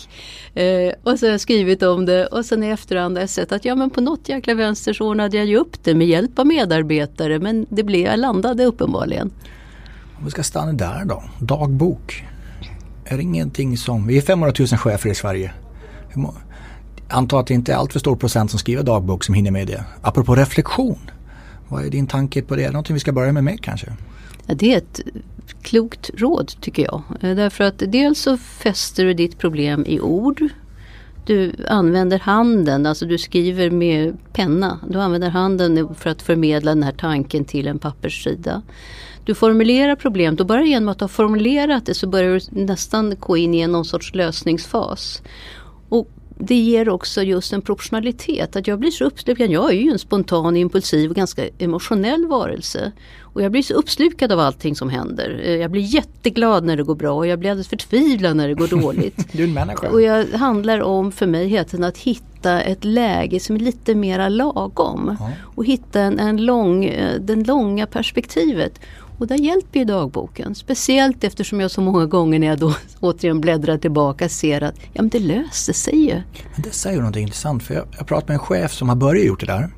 Eh, 0.54 0.94
och 1.04 1.20
så 1.20 1.26
har 1.26 1.32
jag 1.32 1.42
skrivit 1.42 1.84
om 1.84 2.06
det 2.06 2.26
och 2.26 2.46
sen 2.46 2.64
i 2.64 2.68
efterhand 2.68 3.18
har 3.18 3.22
jag 3.22 3.30
sett 3.30 3.52
att 3.52 3.66
ja 3.66 3.76
men 3.76 3.90
på 3.90 4.02
något 4.02 4.30
jäkla 4.30 4.54
vänster 4.54 4.94
så 4.94 5.08
ordnade 5.08 5.38
jag 5.38 5.46
ju 5.46 5.58
upp 5.58 5.84
det 5.84 5.96
med 5.96 6.08
hjälp 6.08 6.40
av 6.40 6.48
medarbetare 6.48 7.40
men 7.40 7.66
det 7.70 7.84
blev, 7.84 8.06
jag 8.06 8.20
landade 8.20 8.66
uppenbarligen. 8.66 9.32
Om 10.18 10.26
vi 10.26 10.32
ska 10.32 10.44
stanna 10.44 10.74
där 10.74 11.06
då, 11.06 11.24
dagbok. 11.40 12.24
Är 13.06 13.18
det 13.18 13.24
ingenting 13.24 13.78
som, 13.78 14.08
vi 14.08 14.18
är 14.18 14.22
500 14.22 14.54
000 14.60 14.68
chefer 14.68 15.10
i 15.10 15.16
Sverige. 15.16 15.54
Jag 17.12 17.18
antar 17.18 17.40
att 17.40 17.48
det 17.48 17.54
inte 17.54 17.74
är 17.74 17.76
alltför 17.76 18.00
stor 18.00 18.16
procent 18.16 18.50
som 18.50 18.60
skriver 18.60 18.84
dagbok 18.84 19.24
som 19.24 19.36
hinner 19.36 19.52
med 19.52 19.68
det. 19.68 19.84
Apropå 20.02 20.36
reflektion. 20.36 21.10
Vad 21.68 21.86
är 21.86 21.90
din 21.90 22.08
tanke 22.08 22.42
på 22.42 22.56
det? 22.56 22.62
Är 22.62 22.66
det 22.66 22.72
någonting 22.72 22.94
vi 22.94 23.00
ska 23.00 23.12
börja 23.12 23.32
med 23.32 23.44
mer 23.44 23.58
kanske? 23.58 23.88
Ja, 24.46 24.56
det 24.56 24.74
är 24.74 24.78
ett 24.78 25.02
klokt 25.62 26.10
råd 26.14 26.52
tycker 26.62 26.84
jag. 26.84 27.02
Eh, 27.22 27.36
därför 27.36 27.64
att 27.64 27.84
dels 27.88 28.20
så 28.20 28.38
fäster 28.38 29.06
du 29.06 29.14
ditt 29.14 29.38
problem 29.38 29.86
i 29.88 30.00
ord. 30.00 30.44
Du 31.26 31.66
använder 31.68 32.20
handen, 32.20 32.86
alltså 32.86 33.06
du 33.06 33.18
skriver 33.18 33.72
med 33.72 34.18
penna. 34.34 34.80
Du 34.90 35.00
använder 35.00 35.30
handen 35.30 35.96
för 35.96 36.10
att 36.10 36.22
förmedla 36.22 36.72
den 36.72 36.84
här 36.84 36.92
tanken 36.92 37.46
till 37.46 37.68
en 37.68 37.80
papperssida. 37.80 38.62
Du 39.26 39.36
formulerar 39.36 39.96
problemet 39.96 40.40
och 40.40 40.46
bara 40.46 40.64
genom 40.64 40.90
att 40.90 41.02
ha 41.02 41.08
formulerat 41.08 41.86
det 41.86 41.94
så 41.94 42.08
börjar 42.08 42.42
du 42.50 42.66
nästan 42.66 43.16
gå 43.20 43.38
in 43.38 43.54
i 43.54 43.68
någon 43.68 43.86
sorts 43.86 44.14
lösningsfas. 44.14 45.22
Och 45.90 46.08
det 46.38 46.56
ger 46.56 46.90
också 46.90 47.24
just 47.24 47.54
en 47.54 47.62
proportionalitet. 47.62 48.56
Att 48.56 48.68
jag 48.68 48.80
blir 48.80 48.92
så 48.92 49.04
uppslukad. 49.04 49.50
Jag 49.50 49.70
är 49.70 49.76
ju 49.76 49.92
en 49.92 50.00
spontan, 50.00 50.58
impulsiv 50.58 51.10
och 51.10 51.16
ganska 51.16 51.50
emotionell 51.58 52.26
varelse. 52.26 52.92
Och 53.22 53.42
jag 53.42 53.52
blir 53.52 53.64
så 53.64 53.74
uppslukad 53.74 54.32
av 54.32 54.40
allting 54.40 54.76
som 54.76 54.90
händer. 54.90 55.42
Eh, 55.44 55.56
jag 55.56 55.72
blir 55.72 55.82
jätteglad 55.82 56.64
när 56.64 56.78
det 56.78 56.84
går 56.84 56.96
bra 56.96 57.14
och 57.14 57.28
jag 57.28 57.40
blir 57.40 57.50
alldeles 57.50 57.68
förtvivlad 57.68 58.38
när 58.38 58.48
det 58.48 58.54
går 58.54 58.68
dåligt. 58.68 59.28
du 59.32 59.44
är 59.44 59.48
en 59.48 59.54
människa. 59.54 59.90
Och 59.90 60.02
jag 60.02 60.26
handlar 60.26 60.82
om 60.82 61.12
för 61.12 61.28
mig 61.28 61.48
hela 61.48 61.64
tiden 61.64 61.84
att 61.84 61.98
hitta 61.98 62.62
ett 62.62 62.84
läge 62.86 63.40
som 63.40 63.56
är 63.56 63.60
lite 63.60 63.96
mera 63.96 64.30
lagom. 64.30 65.18
Ja. 65.20 65.32
Och 65.56 65.66
hitta 65.66 66.02
en, 66.02 66.20
en 66.20 66.46
lång, 66.46 66.86
eh, 66.86 67.20
den 67.20 67.44
långa 67.44 67.86
perspektivet. 67.86 68.80
Och 69.22 69.28
där 69.28 69.36
hjälper 69.36 69.80
ju 69.80 69.86
dagboken. 69.86 70.56
Speciellt 70.56 71.24
eftersom 71.24 71.60
jag 71.60 71.72
så 71.72 71.82
många 71.82 72.06
gånger 72.06 72.40
när 72.40 72.48
jag 72.48 72.60
då 72.60 72.76
återigen 73.00 73.42
bläddrar 73.42 73.78
tillbaka 73.78 74.30
ser 74.30 74.62
att 74.62 74.76
ja, 74.94 75.02
men 75.02 75.10
det 75.10 75.20
löste 75.20 75.74
sig 75.74 75.96
ju. 75.96 76.14
Men 76.54 76.62
det 76.64 76.72
säger 76.72 77.02
något 77.02 77.16
intressant 77.16 77.64
för 77.64 77.74
jag, 77.74 77.86
jag 77.98 78.08
pratade 78.08 78.34
med 78.34 78.40
en 78.40 78.46
chef 78.46 78.74
som 78.74 78.90
har 78.90 78.96
börjat 78.96 79.26
gjort 79.26 79.40
det 79.40 79.46
där. 79.46 79.70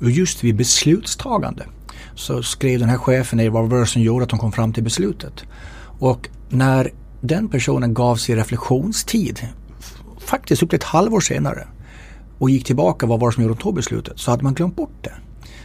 Och 0.00 0.10
just 0.10 0.44
vid 0.44 0.56
beslutstagande 0.56 1.66
så 2.14 2.42
skrev 2.42 2.80
den 2.80 2.88
här 2.88 2.98
chefen 2.98 3.36
ner 3.36 3.50
vad 3.50 3.70
var 3.70 3.80
det 3.80 3.86
som 3.86 4.02
gjorde 4.02 4.22
att 4.22 4.30
de 4.30 4.38
kom 4.38 4.52
fram 4.52 4.72
till 4.72 4.84
beslutet. 4.84 5.44
Och 5.98 6.28
när 6.48 6.90
den 7.20 7.48
personen 7.48 7.94
gav 7.94 8.16
sig 8.16 8.36
reflektionstid, 8.36 9.48
faktiskt 10.18 10.62
upp 10.62 10.70
till 10.70 10.76
ett 10.76 10.84
halvår 10.84 11.20
senare, 11.20 11.68
och 12.38 12.50
gick 12.50 12.64
tillbaka 12.64 13.06
vad 13.06 13.20
var 13.20 13.28
det 13.28 13.34
som 13.34 13.42
gjorde 13.42 13.52
att 13.52 13.58
de 13.58 13.62
tog 13.62 13.74
beslutet, 13.74 14.18
så 14.18 14.30
hade 14.30 14.44
man 14.44 14.54
glömt 14.54 14.76
bort 14.76 15.04
det. 15.04 15.12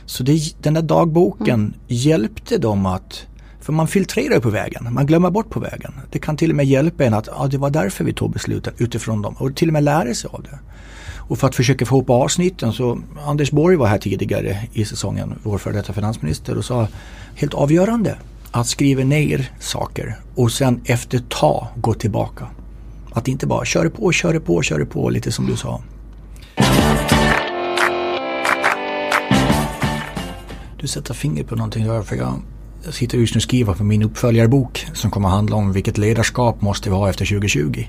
Så 0.06 0.24
det, 0.24 0.64
den 0.64 0.74
där 0.74 0.82
dagboken 0.82 1.60
mm. 1.60 1.74
hjälpte 1.88 2.58
dem 2.58 2.86
att 2.86 3.28
för 3.62 3.74
man 3.74 3.88
filtrerar 3.88 4.40
på 4.40 4.50
vägen, 4.50 4.88
man 4.92 5.06
glömmer 5.06 5.30
bort 5.30 5.50
på 5.50 5.60
vägen. 5.60 5.94
Det 6.12 6.20
kan 6.20 6.38
till 6.38 6.50
och 6.50 6.56
med 6.56 6.66
hjälpa 6.66 7.06
en 7.06 7.14
att 7.14 7.28
ja, 7.28 7.48
det 7.48 7.58
var 7.58 7.70
därför 7.70 8.04
vi 8.04 8.14
tog 8.14 8.32
besluten 8.32 8.74
utifrån 8.78 9.22
dem 9.22 9.36
och 9.40 9.56
till 9.56 9.70
och 9.70 9.74
med 9.74 9.84
lära 9.84 10.14
sig 10.14 10.30
av 10.34 10.44
det. 10.44 10.60
Och 11.16 11.38
för 11.38 11.48
att 11.48 11.56
försöka 11.56 11.86
få 11.86 11.96
ihop 11.96 12.10
avsnitten 12.10 12.74
så 12.74 13.00
Anders 13.26 13.52
Borg 13.52 13.76
var 13.76 13.88
här 13.88 13.98
tidigare 13.98 14.68
i 14.74 14.86
säsongen, 14.86 15.40
vår 15.44 15.58
före 15.58 15.74
detta 15.74 15.94
finansminister 15.94 16.58
och 16.58 16.66
sa 16.66 16.88
helt 17.36 17.54
avgörande 17.54 18.18
att 18.52 18.68
skriva 18.68 19.04
ner 19.04 19.52
saker 19.60 20.20
och 20.36 20.52
sen 20.52 20.82
efter 20.86 21.20
ta 21.30 21.68
gå 21.76 21.94
tillbaka. 21.94 22.48
Att 23.12 23.28
inte 23.28 23.48
bara 23.48 23.66
köra 23.66 23.90
på, 23.90 24.12
köra 24.12 24.40
på, 24.40 24.62
köra 24.62 24.86
på 24.86 25.10
lite 25.10 25.32
som 25.32 25.46
du 25.46 25.56
sa. 25.56 25.82
Du 30.80 30.88
sätter 30.88 31.14
fingret 31.14 31.48
på 31.48 31.56
någonting 31.56 31.88
där 31.88 32.02
för 32.02 32.16
jag 32.16 32.42
sitter 32.94 33.18
just 33.18 33.36
nu 33.36 33.40
och 33.40 33.44
skriver 33.44 33.74
på 33.74 33.84
min 33.84 34.04
uppföljarbok 34.04 34.88
som 34.94 35.12
kommer 35.12 35.28
att 35.28 35.36
handla 35.36 35.56
om 35.56 35.74
vilket 35.74 35.98
ledarskap 35.98 36.62
måste 36.62 36.90
vi 36.90 36.96
ha 36.96 37.10
efter 37.10 37.26
2020. 37.26 37.84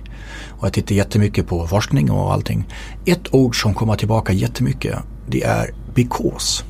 Och 0.48 0.66
jag 0.66 0.72
tittar 0.72 0.94
jättemycket 0.94 1.46
på 1.46 1.66
forskning 1.66 2.10
och 2.10 2.32
allting. 2.32 2.68
Ett 3.04 3.34
ord 3.34 3.62
som 3.62 3.74
kommer 3.74 3.96
tillbaka 3.96 4.32
jättemycket 4.32 4.98
det 5.26 5.42
är 5.42 5.70
because. 5.94 6.64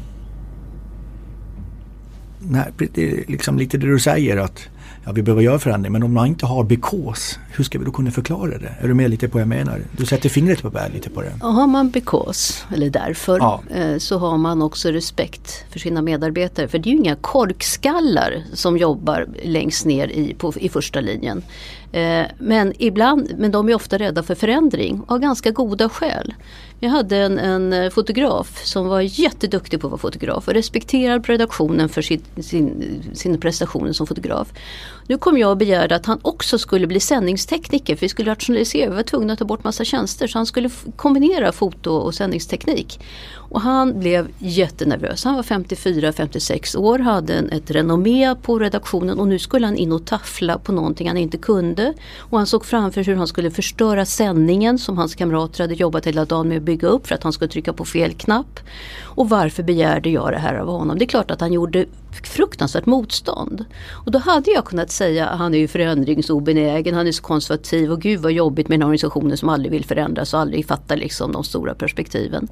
Nej, 2.39 2.65
det 2.95 3.11
är 3.11 3.25
liksom 3.29 3.59
lite 3.59 3.79
det 3.79 3.87
du 3.87 4.01
säger 4.01 4.37
att 4.37 4.69
ja, 5.05 5.13
vi 5.13 5.23
behöver 5.23 5.43
göra 5.43 5.59
förändring 5.59 5.93
men 5.93 6.03
om 6.03 6.15
man 6.15 6.27
inte 6.27 6.47
har 6.47 6.65
because, 6.65 7.39
hur 7.51 7.65
ska 7.65 7.79
vi 7.79 7.85
då 7.85 7.91
kunna 7.91 8.11
förklara 8.11 8.59
det? 8.59 8.75
Är 8.81 8.89
du 8.89 8.95
med 8.95 9.11
lite 9.11 9.29
på 9.29 9.33
vad 9.33 9.41
jag 9.41 9.49
menar? 9.49 9.83
Du 9.97 10.07
sätter 10.07 10.29
fingret 10.29 10.63
på 10.63 10.69
det 10.69 10.91
lite 10.95 11.11
på 11.11 11.23
det. 11.23 11.33
Och 11.43 11.53
har 11.53 11.67
man 11.67 11.91
because, 11.91 12.55
eller 12.75 12.91
därför, 12.91 13.39
ja. 13.39 13.63
Eh, 13.71 13.99
så 13.99 14.19
har 14.19 14.39
man 14.39 14.63
också 14.63 14.89
respekt 14.89 15.65
för 15.71 15.79
sina 15.79 16.03
medarbetare. 16.03 16.69
För 16.69 16.79
det 16.79 16.89
är 16.89 16.93
ju 16.93 16.99
inga 16.99 17.17
korkskallar 17.17 18.43
som 18.53 18.79
jobbar 18.79 19.27
längst 19.43 19.87
ner 19.87 20.09
i, 20.09 20.35
på, 20.35 20.53
i 20.57 20.69
första 20.69 21.01
linjen. 21.01 21.43
Eh, 21.93 22.27
men, 22.39 22.73
ibland, 22.79 23.33
men 23.39 23.51
de 23.51 23.69
är 23.69 23.75
ofta 23.75 23.99
rädda 23.99 24.23
för 24.23 24.35
förändring 24.35 25.03
av 25.07 25.19
ganska 25.19 25.51
goda 25.51 25.89
skäl. 25.89 26.35
Jag 26.81 26.91
hade 26.91 27.17
en, 27.17 27.39
en, 27.39 27.73
eh, 27.73 27.91
fotograf 27.91 28.65
som 28.65 28.87
var 28.87 29.01
jätteduktig 29.01 29.81
på 29.81 29.87
att 29.87 29.91
vara 29.91 29.99
fotograf 29.99 30.49
och 30.49 30.55
respekterad 30.55 31.25
på 31.25 31.33
redaktionen 31.33 31.89
för 31.89 32.03
sin, 32.03 32.23
sin, 32.41 33.03
sina 33.15 33.39
prestationer 33.39 33.93
som 33.93 34.07
fotograf. 34.07 34.53
Nu 35.07 35.19
kom 35.19 35.39
jag 35.39 35.51
och 35.51 35.57
begärde 35.57 35.97
att 35.97 36.07
han 36.07 36.19
också 36.23 36.59
skulle 36.59 36.87
bli 36.87 37.01
sändningstekniker 37.01 37.97
för 37.97 38.01
vi 38.01 38.09
skulle 38.09 38.31
rationalisera. 38.31 38.91
Vi 38.91 38.97
var 38.97 39.03
tvungna 39.03 39.33
att 39.33 39.39
ta 39.39 39.45
bort 39.45 39.65
massa 39.65 39.85
tjänster 39.85 40.27
så 40.27 40.39
han 40.39 40.47
skulle 40.47 40.71
kombinera 40.97 41.53
foto 41.53 41.91
och 41.91 42.15
sändningsteknik. 42.15 43.01
Och 43.49 43.61
han 43.61 43.99
blev 44.01 44.29
jättenervös. 44.39 45.25
Han 45.25 45.35
var 45.35 45.43
54-56 45.43 46.77
år, 46.77 46.99
hade 46.99 47.35
ett 47.35 47.71
renommé 47.71 48.35
på 48.43 48.59
redaktionen 48.59 49.21
och 49.21 49.29
nu 49.29 49.39
skulle 49.39 49.67
han 49.67 49.77
in 49.77 49.93
och 49.93 50.07
taffla 50.07 50.59
på 50.59 50.73
någonting 50.73 51.09
han 51.09 51.17
inte 51.17 51.39
kunde. 51.39 51.95
Och 52.19 52.39
han 52.39 52.47
såg 52.47 52.65
framför 52.65 53.03
sig 53.03 53.13
hur 53.13 53.19
han 53.19 53.27
skulle 53.27 53.51
förstöra 53.51 54.05
sändningen 54.05 54.79
som 54.79 54.99
hans 54.99 55.15
kamrater 55.15 55.65
hade 55.65 55.75
jobbat 55.75 56.07
hela 56.07 56.25
dagen 56.25 56.49
med 56.49 56.57
att 56.57 56.63
bygga 56.63 56.89
upp 56.89 57.07
för 57.07 57.15
att 57.15 57.23
han 57.23 57.33
skulle 57.33 57.49
trycka 57.49 57.73
på 57.73 57.85
fel 57.85 58.13
knapp. 58.13 58.61
Och 59.03 59.29
varför 59.29 59.63
begärde 59.63 60.11
jag 60.11 60.33
det 60.33 60.39
här 60.39 60.55
av 60.55 60.69
honom? 60.69 60.99
Det 60.99 61.05
är 61.05 61.07
klart 61.07 61.31
att 61.31 61.41
han 61.41 61.53
gjorde 61.53 61.87
fruktansvärt 62.25 62.87
motstånd. 62.87 63.65
Och 63.91 64.11
då 64.11 64.19
hade 64.19 64.51
jag 64.51 64.65
kunnat 64.65 64.91
säga 64.91 65.27
att 65.27 65.39
han 65.39 65.55
är 65.55 65.59
ju 65.59 65.69
förändringsobenägen, 65.69 66.95
han 66.95 67.07
är 67.07 67.13
så 67.13 67.23
konservativ 67.23 67.93
och 67.93 68.01
gud 68.01 68.21
vad 68.21 68.33
jobbigt 68.33 68.69
med 68.69 68.77
en 68.77 68.83
organisation 68.83 69.37
som 69.37 69.49
aldrig 69.49 69.73
vill 69.73 69.85
förändras 69.85 70.35
och 70.35 70.41
aldrig 70.41 70.67
fattar 70.67 70.97
liksom 70.97 71.33
de 71.33 71.45
stora 71.45 71.75
perspektiven. 71.75 72.49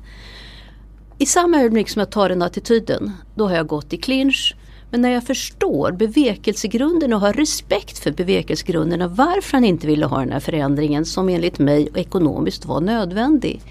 I 1.18 1.26
samma 1.26 1.60
ögonblick 1.60 1.88
som 1.88 2.00
jag 2.00 2.10
tar 2.10 2.28
den 2.28 2.42
attityden, 2.42 3.12
då 3.34 3.48
har 3.48 3.56
jag 3.56 3.66
gått 3.66 3.92
i 3.92 3.96
clinch. 3.96 4.54
Men 4.90 5.00
när 5.00 5.10
jag 5.10 5.24
förstår 5.24 5.92
bevekelsegrunden 5.92 7.12
och 7.12 7.20
har 7.20 7.32
respekt 7.32 7.98
för 7.98 8.10
bevekelsegrunderna 8.10 9.08
varför 9.08 9.52
han 9.52 9.64
inte 9.64 9.86
ville 9.86 10.06
ha 10.06 10.18
den 10.18 10.32
här 10.32 10.40
förändringen 10.40 11.04
som 11.04 11.28
enligt 11.28 11.58
mig 11.58 11.88
ekonomiskt 11.94 12.64
var 12.64 12.80
nödvändig. 12.80 13.62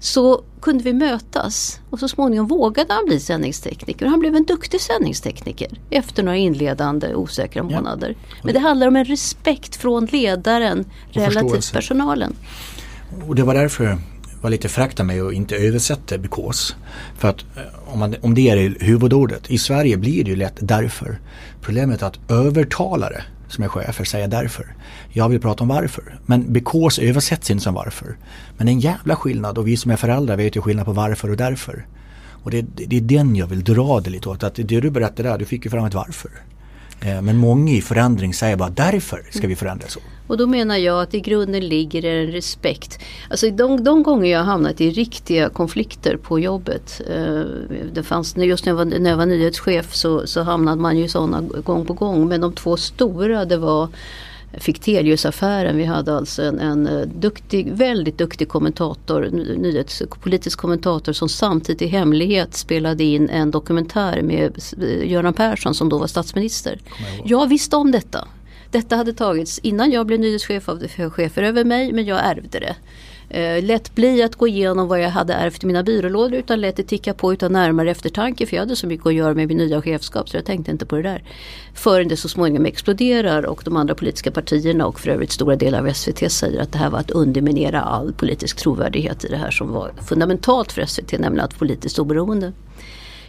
Så 0.00 0.42
kunde 0.60 0.84
vi 0.84 0.92
mötas 0.92 1.80
och 1.90 1.98
så 1.98 2.08
småningom 2.08 2.46
vågade 2.46 2.92
han 2.92 3.04
bli 3.04 3.20
sändningstekniker. 3.20 4.06
Han 4.06 4.20
blev 4.20 4.36
en 4.36 4.44
duktig 4.44 4.80
sändningstekniker 4.80 5.68
efter 5.90 6.22
några 6.22 6.38
inledande 6.38 7.14
osäkra 7.14 7.62
månader. 7.62 8.16
Ja. 8.18 8.36
Men 8.42 8.54
det 8.54 8.60
handlar 8.60 8.86
om 8.86 8.96
en 8.96 9.04
respekt 9.04 9.76
från 9.76 10.06
ledaren 10.06 10.84
relativt 11.10 11.72
personalen. 11.72 12.36
Och 13.28 13.34
det 13.34 13.42
var 13.42 13.54
därför 13.54 13.98
var 14.40 14.50
lite 14.50 14.68
fräckt 14.68 15.04
mig 15.04 15.20
att 15.20 15.32
inte 15.32 15.56
översätta 15.56 16.18
because. 16.18 16.74
För 17.18 17.28
att 17.28 17.44
eh, 17.56 17.92
om, 17.92 17.98
man, 17.98 18.14
om 18.20 18.34
det 18.34 18.48
är 18.48 18.84
huvudordet, 18.84 19.50
i 19.50 19.58
Sverige 19.58 19.96
blir 19.96 20.24
det 20.24 20.30
ju 20.30 20.36
lätt 20.36 20.56
därför. 20.60 21.20
Problemet 21.60 22.02
är 22.02 22.06
att 22.06 22.30
övertalare 22.30 23.22
som 23.48 23.64
är 23.64 23.68
chefer 23.68 24.04
säger 24.04 24.28
därför. 24.28 24.74
Jag 25.12 25.28
vill 25.28 25.40
prata 25.40 25.62
om 25.62 25.68
varför. 25.68 26.18
Men 26.26 26.52
because 26.52 27.02
översätts 27.02 27.50
inte 27.50 27.64
som 27.64 27.74
varför. 27.74 28.16
Men 28.56 28.66
det 28.66 28.70
är 28.70 28.74
en 28.74 28.80
jävla 28.80 29.16
skillnad 29.16 29.58
och 29.58 29.68
vi 29.68 29.76
som 29.76 29.90
är 29.90 29.96
föräldrar 29.96 30.36
vet 30.36 30.56
ju 30.56 30.60
skillnad 30.60 30.86
på 30.86 30.92
varför 30.92 31.30
och 31.30 31.36
därför. 31.36 31.86
Och 32.42 32.50
det, 32.50 32.62
det 32.62 32.96
är 32.96 33.00
den 33.00 33.36
jag 33.36 33.46
vill 33.46 33.64
dra 33.64 34.00
det 34.00 34.10
lite 34.10 34.28
åt. 34.28 34.42
Att 34.42 34.54
det 34.54 34.80
du 34.80 34.90
berättade 34.90 35.28
där, 35.28 35.38
du 35.38 35.44
fick 35.44 35.64
ju 35.64 35.70
fram 35.70 35.84
ett 35.84 35.94
varför. 35.94 36.30
Eh, 37.00 37.22
men 37.22 37.36
många 37.36 37.72
i 37.72 37.80
förändring 37.80 38.34
säger 38.34 38.56
bara 38.56 38.70
därför 38.70 39.26
ska 39.30 39.46
vi 39.46 39.56
förändra 39.56 39.88
så. 39.88 40.00
Och 40.26 40.36
då 40.36 40.46
menar 40.46 40.76
jag 40.76 41.02
att 41.02 41.14
i 41.14 41.20
grunden 41.20 41.68
ligger 41.68 42.02
det 42.02 42.10
en 42.10 42.26
respekt. 42.26 42.98
Alltså 43.30 43.50
de, 43.50 43.84
de 43.84 44.02
gånger 44.02 44.32
jag 44.32 44.44
hamnat 44.44 44.80
i 44.80 44.90
riktiga 44.90 45.48
konflikter 45.48 46.16
på 46.16 46.38
jobbet. 46.38 47.00
Eh, 47.10 47.42
det 47.92 48.02
fanns, 48.02 48.36
just 48.36 48.64
när 48.64 48.72
jag 48.72 48.76
var, 48.76 48.84
när 48.84 49.10
jag 49.10 49.16
var 49.16 49.26
nyhetschef 49.26 49.94
så, 49.94 50.26
så 50.26 50.42
hamnade 50.42 50.82
man 50.82 50.98
ju 50.98 51.04
i 51.04 51.08
sådana 51.08 51.40
gång 51.40 51.86
på 51.86 51.92
gång. 51.92 52.28
Men 52.28 52.40
de 52.40 52.52
två 52.52 52.76
stora 52.76 53.44
det 53.44 53.56
var 53.56 53.88
Fichteliusaffären. 54.52 55.76
Vi 55.76 55.84
hade 55.84 56.16
alltså 56.16 56.42
en, 56.42 56.60
en 56.60 56.86
eh, 56.86 57.00
duktig, 57.00 57.72
väldigt 57.72 58.18
duktig 58.18 58.48
kommentator, 58.48 59.28
nyhetspolitisk 59.56 60.58
kommentator 60.58 61.12
som 61.12 61.28
samtidigt 61.28 61.82
i 61.82 61.86
hemlighet 61.86 62.54
spelade 62.54 63.04
in 63.04 63.28
en 63.28 63.50
dokumentär 63.50 64.22
med 64.22 64.58
Göran 65.04 65.34
Persson 65.34 65.74
som 65.74 65.88
då 65.88 65.98
var 65.98 66.06
statsminister. 66.06 66.80
Jag 67.24 67.48
visste 67.48 67.76
om 67.76 67.90
detta. 67.90 68.28
Detta 68.70 68.96
hade 68.96 69.12
tagits 69.12 69.58
innan 69.58 69.90
jag 69.90 70.06
blev 70.06 70.20
nyhetschef 70.20 70.68
av 70.68 70.88
chefer 70.88 71.42
över 71.42 71.64
mig 71.64 71.92
men 71.92 72.04
jag 72.04 72.20
ärvde 72.24 72.58
det. 72.58 72.76
Eh, 73.30 73.64
lät 73.64 73.94
bli 73.94 74.22
att 74.22 74.36
gå 74.36 74.48
igenom 74.48 74.88
vad 74.88 75.00
jag 75.00 75.10
hade 75.10 75.34
ärvt 75.34 75.64
i 75.64 75.66
mina 75.66 75.82
byrålådor 75.82 76.38
utan 76.38 76.60
lät 76.60 76.76
det 76.76 76.82
ticka 76.82 77.14
på 77.14 77.32
utan 77.32 77.52
närmare 77.52 77.90
eftertanke 77.90 78.46
för 78.46 78.56
jag 78.56 78.62
hade 78.62 78.76
så 78.76 78.86
mycket 78.86 79.06
att 79.06 79.14
göra 79.14 79.34
med 79.34 79.48
min 79.48 79.56
nya 79.56 79.82
chefskap 79.82 80.28
så 80.28 80.36
jag 80.36 80.44
tänkte 80.44 80.70
inte 80.70 80.86
på 80.86 80.96
det 80.96 81.02
där. 81.02 81.22
Förrän 81.74 82.08
det 82.08 82.16
så 82.16 82.28
småningom 82.28 82.66
exploderar 82.66 83.46
och 83.46 83.62
de 83.64 83.76
andra 83.76 83.94
politiska 83.94 84.30
partierna 84.30 84.86
och 84.86 85.00
för 85.00 85.10
övrigt 85.10 85.32
stora 85.32 85.56
delar 85.56 85.78
av 85.78 85.92
SVT 85.92 86.32
säger 86.32 86.60
att 86.60 86.72
det 86.72 86.78
här 86.78 86.90
var 86.90 86.98
att 86.98 87.10
underminera 87.10 87.80
all 87.80 88.12
politisk 88.12 88.56
trovärdighet 88.56 89.24
i 89.24 89.28
det 89.28 89.36
här 89.36 89.50
som 89.50 89.72
var 89.72 89.92
fundamentalt 90.08 90.72
för 90.72 90.86
SVT, 90.86 91.12
nämligen 91.12 91.44
att 91.44 91.58
politiskt 91.58 91.98
oberoende. 91.98 92.52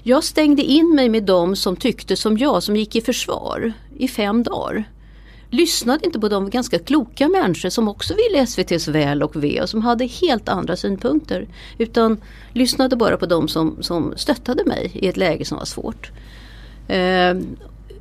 Jag 0.03 0.23
stängde 0.23 0.63
in 0.63 0.95
mig 0.95 1.09
med 1.09 1.23
de 1.23 1.55
som 1.55 1.75
tyckte 1.75 2.15
som 2.15 2.37
jag, 2.37 2.63
som 2.63 2.75
gick 2.75 2.95
i 2.95 3.01
försvar 3.01 3.73
i 3.97 4.07
fem 4.07 4.43
dagar. 4.43 4.85
Lyssnade 5.51 6.05
inte 6.05 6.19
på 6.19 6.29
de 6.29 6.49
ganska 6.49 6.79
kloka 6.79 7.27
människor 7.27 7.69
som 7.69 7.87
också 7.87 8.13
ville 8.13 8.43
SVTs 8.43 8.87
väl 8.87 9.23
och 9.23 9.43
ve 9.43 9.61
och 9.61 9.69
som 9.69 9.81
hade 9.81 10.05
helt 10.05 10.49
andra 10.49 10.75
synpunkter. 10.75 11.47
Utan 11.77 12.17
lyssnade 12.53 12.95
bara 12.95 13.17
på 13.17 13.25
de 13.25 13.47
som, 13.47 13.77
som 13.81 14.13
stöttade 14.17 14.65
mig 14.65 14.91
i 14.93 15.07
ett 15.07 15.17
läge 15.17 15.45
som 15.45 15.57
var 15.57 15.65
svårt. 15.65 16.11
Eh, 16.87 17.33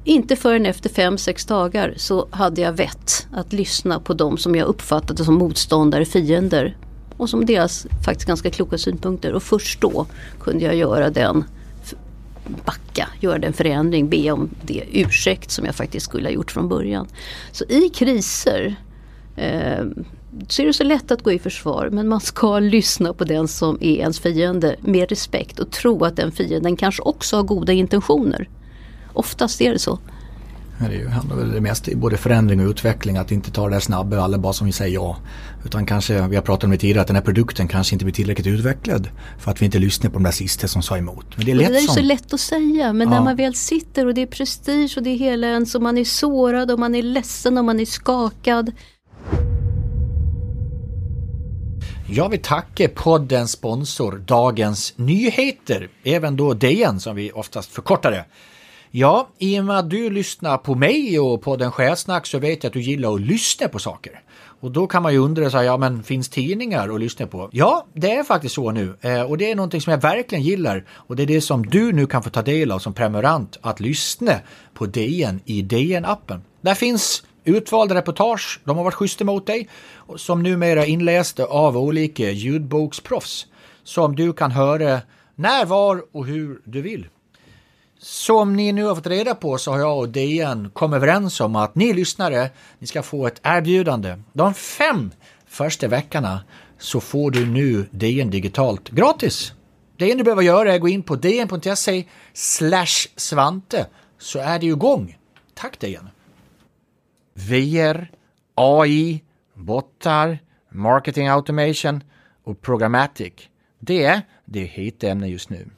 inte 0.04 0.36
förrän 0.36 0.66
efter 0.66 0.90
fem 0.90 1.18
sex 1.18 1.44
dagar 1.44 1.94
så 1.96 2.28
hade 2.30 2.60
jag 2.60 2.72
vett 2.72 3.26
att 3.32 3.52
lyssna 3.52 4.00
på 4.00 4.14
de 4.14 4.38
som 4.38 4.54
jag 4.54 4.66
uppfattade 4.66 5.24
som 5.24 5.34
motståndare, 5.34 6.04
fiender. 6.04 6.76
Och 7.16 7.30
som 7.30 7.46
deras 7.46 7.86
faktiskt 8.04 8.28
ganska 8.28 8.50
kloka 8.50 8.78
synpunkter. 8.78 9.32
Och 9.32 9.42
först 9.42 9.80
då 9.80 10.06
kunde 10.40 10.64
jag 10.64 10.74
göra 10.74 11.10
den 11.10 11.44
back 12.64 12.87
göra 13.22 13.38
den 13.38 13.52
förändring, 13.52 14.08
be 14.08 14.30
om 14.30 14.50
det 14.62 14.84
ursäkt 14.92 15.50
som 15.50 15.64
jag 15.64 15.74
faktiskt 15.74 16.06
skulle 16.06 16.28
ha 16.28 16.32
gjort 16.32 16.50
från 16.50 16.68
början. 16.68 17.06
Så 17.52 17.64
i 17.64 17.88
kriser 17.88 18.76
eh, 19.36 19.84
så 20.48 20.62
är 20.62 20.66
det 20.66 20.72
så 20.72 20.84
lätt 20.84 21.10
att 21.10 21.22
gå 21.22 21.32
i 21.32 21.38
försvar 21.38 21.88
men 21.92 22.08
man 22.08 22.20
ska 22.20 22.58
lyssna 22.58 23.12
på 23.12 23.24
den 23.24 23.48
som 23.48 23.78
är 23.80 23.96
ens 23.96 24.20
fiende 24.20 24.76
med 24.80 25.08
respekt 25.08 25.58
och 25.58 25.70
tro 25.70 26.04
att 26.04 26.16
den 26.16 26.32
fienden 26.32 26.76
kanske 26.76 27.02
också 27.02 27.36
har 27.36 27.42
goda 27.42 27.72
intentioner. 27.72 28.48
Oftast 29.12 29.60
är 29.60 29.72
det 29.72 29.78
så. 29.78 29.98
Det 30.78 31.10
handlar 31.10 31.36
väl 31.36 31.52
det 31.52 31.60
mest 31.60 31.94
både 31.94 32.16
förändring 32.16 32.60
och 32.60 32.70
utveckling. 32.70 33.16
Att 33.16 33.32
inte 33.32 33.50
ta 33.50 33.68
det 33.68 33.74
där 33.74 33.80
snabba 33.80 34.20
alla 34.20 34.38
bara 34.38 34.52
som 34.52 34.66
vi 34.66 34.72
säger 34.72 34.94
ja. 34.94 35.16
Utan 35.64 35.86
kanske, 35.86 36.28
vi 36.28 36.36
har 36.36 36.42
pratat 36.42 36.64
om 36.64 36.70
det 36.70 36.78
tidigare, 36.78 37.00
att 37.00 37.06
den 37.06 37.16
här 37.16 37.22
produkten 37.22 37.68
kanske 37.68 37.94
inte 37.94 38.04
blir 38.04 38.14
tillräckligt 38.14 38.46
utvecklad. 38.46 39.08
För 39.38 39.50
att 39.50 39.62
vi 39.62 39.64
inte 39.66 39.78
lyssnar 39.78 40.10
på 40.10 40.14
de 40.14 40.22
där 40.22 40.30
sista 40.30 40.68
som 40.68 40.82
sa 40.82 40.96
emot. 40.96 41.26
Men 41.36 41.44
det 41.44 41.50
är, 41.50 41.56
lätt 41.56 41.68
det 41.68 41.78
är 41.78 41.80
som... 41.80 41.94
så 41.94 42.00
lätt 42.00 42.32
att 42.32 42.40
säga. 42.40 42.92
Men 42.92 43.08
ja. 43.08 43.14
när 43.14 43.24
man 43.24 43.36
väl 43.36 43.54
sitter 43.54 44.06
och 44.06 44.14
det 44.14 44.22
är 44.22 44.26
prestige 44.26 44.94
och 44.96 45.02
det 45.02 45.10
är 45.10 45.18
hela 45.18 45.46
ens 45.46 45.74
och 45.74 45.82
man 45.82 45.98
är 45.98 46.04
sårad 46.04 46.70
och 46.70 46.78
man 46.78 46.94
är 46.94 47.02
ledsen 47.02 47.58
och 47.58 47.64
man 47.64 47.80
är 47.80 47.86
skakad. 47.86 48.72
Jag 52.10 52.28
vill 52.28 52.42
tacka 52.42 52.88
poddens 52.88 53.52
sponsor 53.52 54.22
Dagens 54.26 54.92
Nyheter. 54.96 55.88
Även 56.04 56.36
då 56.36 56.54
DN 56.54 57.00
som 57.00 57.16
vi 57.16 57.32
oftast 57.32 57.72
förkortar 57.72 58.10
det. 58.10 58.24
Ja, 58.90 59.28
i 59.38 59.60
och 59.60 59.64
med 59.64 59.78
att 59.78 59.90
du 59.90 60.10
lyssnar 60.10 60.58
på 60.58 60.74
mig 60.74 61.20
och 61.20 61.42
på 61.42 61.56
den 61.56 61.72
Chefsnack 61.72 62.26
så 62.26 62.38
vet 62.38 62.62
jag 62.62 62.70
att 62.70 62.74
du 62.74 62.80
gillar 62.80 63.14
att 63.14 63.20
lyssna 63.20 63.68
på 63.68 63.78
saker. 63.78 64.20
Och 64.60 64.70
då 64.70 64.86
kan 64.86 65.02
man 65.02 65.12
ju 65.12 65.18
undra, 65.18 65.50
så 65.50 65.56
här, 65.56 65.64
ja 65.64 65.76
men 65.76 66.02
finns 66.02 66.28
tidningar 66.28 66.88
att 66.88 67.00
lyssna 67.00 67.26
på? 67.26 67.48
Ja, 67.52 67.86
det 67.92 68.12
är 68.12 68.22
faktiskt 68.22 68.54
så 68.54 68.70
nu. 68.70 68.96
Eh, 69.00 69.22
och 69.22 69.38
det 69.38 69.50
är 69.50 69.54
någonting 69.56 69.80
som 69.80 69.90
jag 69.90 70.00
verkligen 70.00 70.44
gillar. 70.44 70.84
Och 70.90 71.16
det 71.16 71.22
är 71.22 71.26
det 71.26 71.40
som 71.40 71.66
du 71.66 71.92
nu 71.92 72.06
kan 72.06 72.22
få 72.22 72.30
ta 72.30 72.42
del 72.42 72.72
av 72.72 72.78
som 72.78 72.94
prenumerant, 72.94 73.58
att 73.60 73.80
lyssna 73.80 74.32
på 74.74 74.86
DN 74.86 75.40
i 75.44 75.62
DN-appen. 75.62 76.40
Där 76.60 76.74
finns 76.74 77.22
utvalda 77.44 77.94
reportage, 77.94 78.60
de 78.64 78.76
har 78.76 78.84
varit 78.84 78.94
schyssta 78.94 79.24
mot 79.24 79.46
dig, 79.46 79.68
som 80.16 80.42
numera 80.42 80.82
är 80.82 80.88
inlästa 80.88 81.44
av 81.44 81.76
olika 81.76 82.30
ljudboksproffs. 82.30 83.46
Som 83.84 84.16
du 84.16 84.32
kan 84.32 84.50
höra 84.50 85.00
när, 85.34 85.64
var 85.64 86.02
och 86.12 86.26
hur 86.26 86.60
du 86.64 86.82
vill. 86.82 87.06
Som 88.00 88.56
ni 88.56 88.72
nu 88.72 88.84
har 88.84 88.94
fått 88.94 89.06
reda 89.06 89.34
på 89.34 89.58
så 89.58 89.72
har 89.72 89.78
jag 89.78 89.98
och 89.98 90.08
DN 90.08 90.70
kommit 90.70 90.96
överens 90.96 91.40
om 91.40 91.56
att 91.56 91.74
ni 91.74 91.92
lyssnare, 91.92 92.50
ni 92.78 92.86
ska 92.86 93.02
få 93.02 93.26
ett 93.26 93.40
erbjudande. 93.42 94.16
De 94.32 94.54
fem 94.54 95.10
första 95.46 95.88
veckorna 95.88 96.44
så 96.78 97.00
får 97.00 97.30
du 97.30 97.46
nu 97.46 97.86
DN 97.90 98.30
digitalt 98.30 98.88
gratis. 98.88 99.52
Det 99.96 100.04
enda 100.04 100.16
du 100.16 100.24
behöver 100.24 100.42
göra 100.42 100.72
är 100.72 100.74
att 100.74 100.80
gå 100.80 100.88
in 100.88 101.02
på 101.02 101.16
dn.se 101.16 102.04
slash 102.32 103.08
svante 103.16 103.86
så 104.18 104.38
är 104.38 104.58
det 104.58 104.66
ju 104.66 104.72
igång. 104.72 105.18
Tack 105.54 105.80
DN! 105.80 106.08
VR, 107.34 108.10
AI, 108.54 109.22
bottar, 109.54 110.38
marketing 110.68 111.28
automation 111.28 112.02
och 112.44 112.60
programmatic. 112.60 113.32
Det 113.78 114.04
är 114.04 114.22
det 114.44 114.64
heta 114.64 115.08
ämne 115.08 115.28
just 115.28 115.50
nu. 115.50 115.70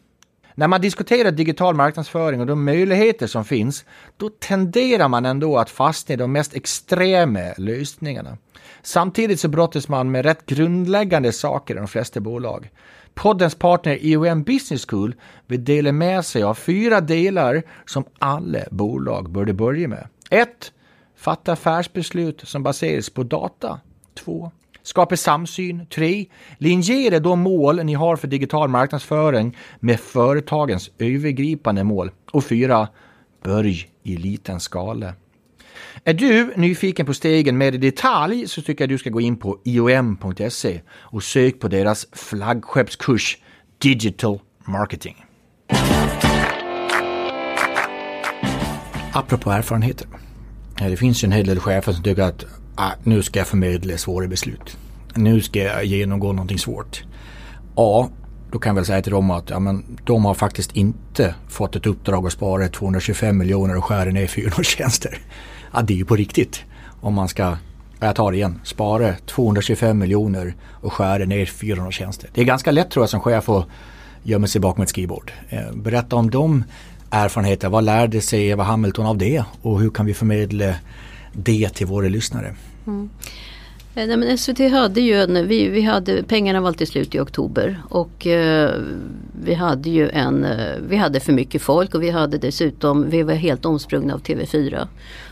När 0.61 0.69
man 0.69 0.81
diskuterar 0.81 1.31
digital 1.31 1.75
marknadsföring 1.75 2.41
och 2.41 2.47
de 2.47 2.65
möjligheter 2.65 3.27
som 3.27 3.45
finns, 3.45 3.85
då 4.17 4.29
tenderar 4.29 5.09
man 5.09 5.27
ändå 5.27 5.59
att 5.59 5.71
fastna 5.71 6.13
i 6.13 6.17
de 6.17 6.33
mest 6.33 6.55
extrema 6.55 7.53
lösningarna. 7.57 8.37
Samtidigt 8.83 9.41
så 9.41 9.49
brottas 9.49 9.89
man 9.89 10.11
med 10.11 10.25
rätt 10.25 10.47
grundläggande 10.47 11.33
saker 11.33 11.75
i 11.75 11.79
de 11.79 11.89
flesta 11.89 12.21
bolag. 12.21 12.71
Poddens 13.15 13.55
partner 13.55 13.99
IOM 14.01 14.43
Business 14.43 14.87
School 14.89 15.15
vill 15.47 15.65
dela 15.65 15.93
med 15.93 16.25
sig 16.25 16.43
av 16.43 16.55
fyra 16.55 17.01
delar 17.01 17.63
som 17.87 18.05
alla 18.19 18.61
bolag 18.71 19.31
borde 19.31 19.53
börja 19.53 19.89
med. 19.89 20.09
1. 20.31 20.73
Fatta 21.17 21.53
affärsbeslut 21.53 22.41
som 22.41 22.63
baseras 22.63 23.11
på 23.11 23.23
data. 23.23 23.81
2. 24.15 24.51
Skapa 24.83 25.17
samsyn. 25.17 25.87
3. 25.87 26.27
Linjera 26.59 27.19
de 27.19 27.41
mål 27.41 27.85
ni 27.85 27.95
har 27.95 28.17
för 28.17 28.29
digital 28.29 28.69
marknadsföring 28.69 29.57
med 29.81 30.01
företagens 30.01 30.91
övergripande 30.99 31.85
mål. 31.85 32.11
Och 32.33 32.45
4. 32.45 32.89
Börj 33.45 33.89
i 34.03 34.17
liten 34.17 34.61
skala. 34.61 35.15
Är 36.05 36.15
du 36.15 36.53
nyfiken 36.57 37.07
på 37.07 37.15
stegen 37.15 37.59
mer 37.59 37.73
i 37.73 37.79
detalj 37.79 38.49
så 38.49 38.63
tycker 38.63 38.83
jag 38.85 38.89
du 38.89 38.99
ska 38.99 39.11
gå 39.11 39.21
in 39.21 39.37
på 39.37 39.59
iom.se 39.65 40.81
och 40.91 41.23
sök 41.23 41.61
på 41.61 41.69
deras 41.69 42.07
flaggskeppskurs 42.13 43.39
Digital 43.79 44.41
Marketing. 44.65 45.17
Apropå 49.13 49.51
erfarenheter. 49.51 50.09
Det 50.79 50.97
finns 50.97 51.25
ju 51.25 51.27
en 51.27 51.33
hel 51.33 51.47
del 51.47 51.61
chefer 51.61 51.93
som 51.93 52.03
tycker 52.03 52.23
att 52.23 52.45
ah, 52.81 52.93
nu 53.05 53.23
ska 53.23 53.39
jag 53.39 53.47
förmedla 53.47 53.99
svåra 53.99 54.27
beslut. 54.27 54.77
Nu 55.15 55.41
ska 55.41 55.59
jag 55.59 55.85
genomgå 55.85 56.33
någonting 56.33 56.59
svårt. 56.59 57.05
Ja, 57.77 58.11
då 58.53 58.59
kan 58.59 58.71
jag 58.71 58.75
väl 58.75 58.85
säga 58.85 59.03
till 59.03 59.13
dem 59.13 59.31
att 59.31 59.51
ja, 59.51 59.59
men, 59.59 59.99
de 60.05 60.25
har 60.25 60.35
faktiskt 60.35 60.77
inte 60.77 61.35
fått 61.49 61.77
ett 61.77 61.87
uppdrag 61.87 62.27
att 62.27 62.33
spara 62.33 62.69
225 62.69 63.39
miljoner 63.39 63.77
och 63.77 63.85
skära 63.85 64.11
ner 64.11 64.27
400 64.27 64.63
tjänster. 64.63 65.19
Ja, 65.73 65.83
det 65.83 65.93
är 65.93 65.97
ju 65.97 66.05
på 66.05 66.17
riktigt. 66.17 66.65
Om 67.01 67.15
man 67.15 67.29
ska, 67.29 67.57
jag 68.01 68.17
tar 68.17 68.31
det 68.31 68.37
igen, 68.37 68.61
spara 68.65 69.15
225 69.27 69.99
miljoner 69.99 70.55
och 70.71 70.93
skära 70.93 71.25
ner 71.25 71.47
400 71.47 71.93
tjänster. 71.93 72.31
Det 72.35 72.41
är 72.41 72.45
ganska 72.45 72.71
lätt 72.71 72.91
tror 72.91 73.03
jag 73.03 73.11
som 73.11 73.21
chef 73.21 73.49
att 73.49 73.67
gömma 74.23 74.47
sig 74.47 74.61
bakom 74.61 74.83
ett 74.83 74.89
skrivbord. 74.89 75.33
Eh, 75.49 75.73
berätta 75.75 76.17
om 76.17 76.31
de 76.31 76.65
erfarenheter. 77.11 77.69
Vad 77.69 77.85
lärde 77.85 78.21
sig 78.21 78.49
Eva 78.49 78.65
Hamilton 78.65 79.07
av 79.07 79.19
det 79.19 79.45
och 79.63 79.81
hur 79.81 79.91
kan 79.91 80.07
vi 80.07 80.15
förmedla 80.15 80.75
det 81.33 81.69
till 81.69 81.87
våra 81.87 82.09
lyssnare? 82.09 82.55
Mm. 82.87 83.11
Eh, 83.95 84.07
nej, 84.07 84.17
men 84.17 84.39
SVT 84.39 84.59
hade 84.59 85.01
ju 85.01 85.15
en, 85.15 85.49
vi, 85.49 85.69
vi 85.69 85.83
hade, 85.83 86.23
pengarna 86.23 86.61
var 86.61 86.69
alltid 86.69 86.89
slut 86.89 87.15
i 87.15 87.21
oktober 87.21 87.83
och 87.89 88.27
eh, 88.27 88.75
vi 89.45 89.55
hade 89.55 89.91
ju 89.91 90.09
en, 90.09 90.45
eh, 90.45 90.75
vi 90.89 90.97
hade 90.97 91.21
för 91.21 91.33
mycket 91.33 91.63
folk 91.63 91.95
och 91.95 92.03
vi 92.03 92.11
hade 92.11 92.39
dessutom, 92.39 93.11
vi 93.11 93.23
var 93.23 93.35
helt 93.35 93.65
omsprungna 93.65 94.15
av 94.15 94.21
TV4. 94.23 94.87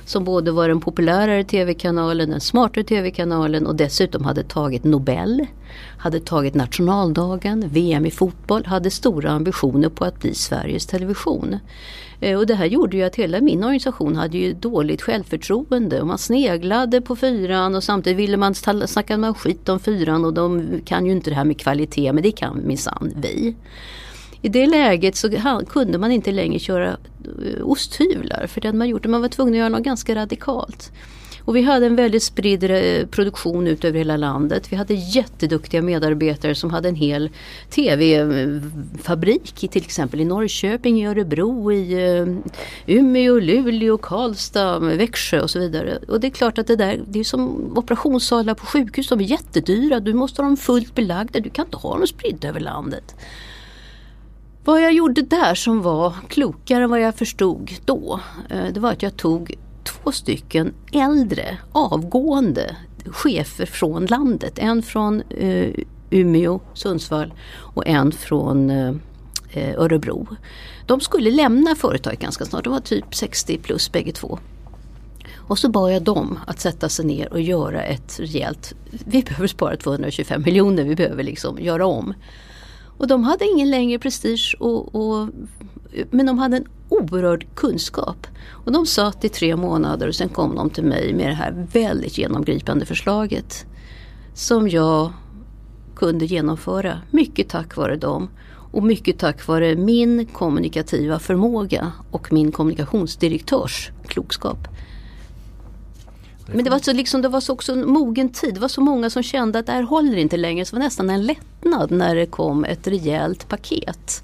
Som 0.04 0.24
både 0.24 0.50
var 0.50 0.68
den 0.68 0.80
populärare 0.80 1.44
TV-kanalen, 1.44 2.30
den 2.30 2.40
smartare 2.40 2.84
TV-kanalen 2.84 3.66
och 3.66 3.76
dessutom 3.76 4.24
hade 4.24 4.42
tagit 4.42 4.84
Nobel. 4.84 5.46
Hade 5.98 6.20
tagit 6.20 6.54
nationaldagen, 6.54 7.68
VM 7.68 8.06
i 8.06 8.10
fotboll, 8.10 8.66
hade 8.66 8.90
stora 8.90 9.30
ambitioner 9.30 9.88
på 9.88 10.04
att 10.04 10.20
bli 10.20 10.34
Sveriges 10.34 10.86
Television. 10.86 11.56
Eh, 12.20 12.38
och 12.38 12.46
det 12.46 12.54
här 12.54 12.66
gjorde 12.66 12.96
ju 12.96 13.02
att 13.02 13.16
hela 13.16 13.40
min 13.40 13.64
organisation 13.64 14.16
hade 14.16 14.38
ju 14.38 14.52
dåligt 14.52 15.02
självförtroende 15.02 16.00
och 16.00 16.06
man 16.06 16.18
sneglade 16.18 17.00
på 17.00 17.16
fyran 17.16 17.74
och 17.74 17.84
samtidigt 17.84 18.18
ville 18.18 18.36
man 18.36 18.54
snacka 18.54 19.18
man 19.18 19.34
skit 19.34 19.68
om 19.68 19.80
fyran 19.80 20.24
och 20.24 20.34
de 20.34 20.70
kan 20.84 21.06
ju 21.06 21.12
inte 21.12 21.30
det 21.30 21.36
här 21.36 21.44
med 21.44 21.60
kvalitet 21.60 22.12
men 22.12 22.22
det 22.22 22.32
kan 22.32 22.66
minsann 22.66 23.12
vi. 23.16 23.54
I 24.42 24.48
det 24.48 24.66
läget 24.66 25.16
så 25.16 25.30
kunde 25.68 25.98
man 25.98 26.12
inte 26.12 26.32
längre 26.32 26.58
köra 26.58 26.88
eh, 26.88 27.62
osthyvlar 27.62 28.46
för 28.46 28.60
det 28.60 28.68
hade 28.68 28.78
man 28.78 28.88
gjort. 28.88 29.06
Man 29.06 29.20
var 29.20 29.28
tvungen 29.28 29.54
att 29.54 29.58
göra 29.58 29.68
något 29.68 29.82
ganska 29.82 30.14
radikalt. 30.14 30.92
Och 31.48 31.56
vi 31.56 31.62
hade 31.62 31.86
en 31.86 31.96
väldigt 31.96 32.22
spridd 32.22 32.64
eh, 32.64 33.06
produktion 33.06 33.66
ut 33.66 33.84
över 33.84 33.98
hela 33.98 34.16
landet. 34.16 34.72
Vi 34.72 34.76
hade 34.76 34.94
jätteduktiga 34.94 35.82
medarbetare 35.82 36.54
som 36.54 36.70
hade 36.70 36.88
en 36.88 36.94
hel 36.94 37.30
tv-fabrik 37.70 39.54
till 39.70 39.82
exempel 39.82 40.20
i 40.20 40.24
Norrköping, 40.24 41.02
i 41.02 41.06
Örebro, 41.06 41.72
i 41.72 41.92
eh, 41.92 42.26
Umeå, 42.86 43.38
Luleå, 43.38 43.98
Karlstad, 43.98 44.78
Växjö 44.78 45.40
och 45.40 45.50
så 45.50 45.58
vidare. 45.58 45.98
Och 46.08 46.20
det 46.20 46.26
är 46.26 46.30
klart 46.30 46.58
att 46.58 46.66
det 46.66 46.76
där, 46.76 47.00
det 47.06 47.20
är 47.20 47.24
som 47.24 47.72
operationssalar 47.78 48.54
på 48.54 48.66
sjukhus, 48.66 49.08
de 49.08 49.20
är 49.20 49.24
jättedyra. 49.24 50.00
Du 50.00 50.14
måste 50.14 50.42
ha 50.42 50.48
dem 50.48 50.56
fullt 50.56 50.94
belagda, 50.94 51.40
du 51.40 51.50
kan 51.50 51.64
inte 51.64 51.76
ha 51.76 51.98
dem 51.98 52.06
spridda 52.06 52.48
över 52.48 52.60
landet. 52.60 53.14
Vad 54.64 54.82
jag 54.82 54.92
gjorde 54.92 55.22
där 55.22 55.54
som 55.54 55.82
var 55.82 56.14
klokare 56.28 56.84
än 56.84 56.90
vad 56.90 57.00
jag 57.00 57.14
förstod 57.14 57.70
då, 57.84 58.20
eh, 58.50 58.64
det 58.72 58.80
var 58.80 58.92
att 58.92 59.02
jag 59.02 59.16
tog 59.16 59.56
två 59.88 60.12
stycken 60.12 60.74
äldre 60.92 61.58
avgående 61.72 62.76
chefer 63.06 63.66
från 63.66 64.06
landet. 64.06 64.58
En 64.58 64.82
från 64.82 65.22
eh, 65.30 65.74
Umeå, 66.10 66.60
Sundsvall 66.74 67.32
och 67.74 67.86
en 67.86 68.12
från 68.12 68.70
eh, 68.70 68.94
eh 69.50 69.80
Örebro. 69.80 70.26
De 70.86 71.00
skulle 71.00 71.30
lämna 71.30 71.74
företaget 71.74 72.20
ganska 72.20 72.44
snart, 72.44 72.64
de 72.64 72.72
var 72.72 72.80
typ 72.80 73.14
60 73.14 73.58
plus 73.58 73.92
bägge 73.92 74.12
två. 74.12 74.38
Och 75.36 75.58
så 75.58 75.68
bad 75.68 75.92
jag 75.92 76.02
dem 76.02 76.38
att 76.46 76.60
sätta 76.60 76.88
sig 76.88 77.04
ner 77.04 77.32
och 77.32 77.40
göra 77.40 77.82
ett 77.82 78.20
rejält, 78.20 78.74
vi 78.90 79.22
behöver 79.22 79.46
spara 79.46 79.76
225 79.76 80.42
miljoner, 80.42 80.84
vi 80.84 80.96
behöver 80.96 81.22
liksom 81.22 81.58
göra 81.58 81.86
om. 81.86 82.14
Och 82.98 83.06
de 83.06 83.24
hade 83.24 83.44
ingen 83.44 83.70
längre 83.70 83.98
prestige 83.98 84.56
och, 84.60 84.94
och, 84.94 85.28
men 86.10 86.26
de 86.26 86.38
hade 86.38 86.56
en 86.56 86.66
oerhörd 86.88 87.46
kunskap. 87.54 88.26
Och 88.50 88.72
de 88.72 88.86
satt 88.86 89.24
i 89.24 89.28
tre 89.28 89.56
månader 89.56 90.08
och 90.08 90.14
sen 90.14 90.28
kom 90.28 90.54
de 90.54 90.70
till 90.70 90.84
mig 90.84 91.14
med 91.14 91.28
det 91.28 91.34
här 91.34 91.66
väldigt 91.72 92.18
genomgripande 92.18 92.86
förslaget. 92.86 93.66
Som 94.34 94.68
jag 94.68 95.12
kunde 95.96 96.26
genomföra, 96.26 97.00
mycket 97.10 97.48
tack 97.48 97.76
vare 97.76 97.96
dem. 97.96 98.28
Och 98.72 98.82
mycket 98.82 99.18
tack 99.18 99.46
vare 99.46 99.76
min 99.76 100.26
kommunikativa 100.26 101.18
förmåga 101.18 101.92
och 102.10 102.32
min 102.32 102.52
kommunikationsdirektörs 102.52 103.90
klokskap. 104.06 104.68
Men 106.52 106.64
det 106.64 106.70
var, 106.70 106.78
så 106.78 106.92
liksom, 106.92 107.22
det 107.22 107.28
var 107.28 107.40
så 107.40 107.52
också 107.52 107.72
en 107.72 107.90
mogen 107.90 108.28
tid. 108.28 108.54
Det 108.54 108.60
var 108.60 108.68
så 108.68 108.80
många 108.80 109.10
som 109.10 109.22
kände 109.22 109.58
att 109.58 109.66
det 109.66 109.72
här 109.72 109.82
håller 109.82 110.16
inte 110.16 110.36
längre. 110.36 110.64
Så 110.64 110.76
det 110.76 110.80
var 110.80 110.84
nästan 110.84 111.10
en 111.10 111.26
lättnad 111.26 111.90
när 111.90 112.14
det 112.14 112.26
kom 112.26 112.64
ett 112.64 112.86
rejält 112.86 113.48
paket. 113.48 114.22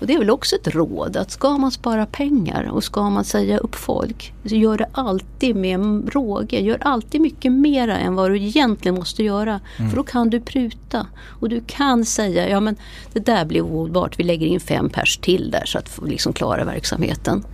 Och 0.00 0.06
det 0.06 0.14
är 0.14 0.18
väl 0.18 0.30
också 0.30 0.56
ett 0.56 0.68
råd 0.68 1.16
att 1.16 1.30
ska 1.30 1.58
man 1.58 1.70
spara 1.70 2.06
pengar 2.06 2.70
och 2.70 2.84
ska 2.84 3.10
man 3.10 3.24
säga 3.24 3.58
upp 3.58 3.74
folk 3.74 4.32
så 4.44 4.54
gör 4.54 4.78
det 4.78 4.86
alltid 4.92 5.56
med 5.56 6.08
råge. 6.14 6.60
Gör 6.60 6.78
alltid 6.80 7.20
mycket 7.20 7.52
mera 7.52 7.98
än 7.98 8.14
vad 8.14 8.30
du 8.30 8.36
egentligen 8.42 8.94
måste 8.94 9.22
göra. 9.22 9.60
Mm. 9.76 9.90
För 9.90 9.96
då 9.96 10.02
kan 10.02 10.30
du 10.30 10.40
pruta. 10.40 11.06
Och 11.22 11.48
du 11.48 11.62
kan 11.66 12.04
säga 12.04 12.48
ja 12.48 12.60
men 12.60 12.76
det 13.12 13.20
där 13.20 13.44
blir 13.44 13.62
ohållbart. 13.62 14.18
Vi 14.18 14.24
lägger 14.24 14.46
in 14.46 14.60
fem 14.60 14.90
pers 14.90 15.18
till 15.18 15.50
där 15.50 15.64
så 15.66 15.78
att 15.78 16.00
liksom 16.06 16.32
klara 16.32 16.64
verksamheten. 16.64 17.44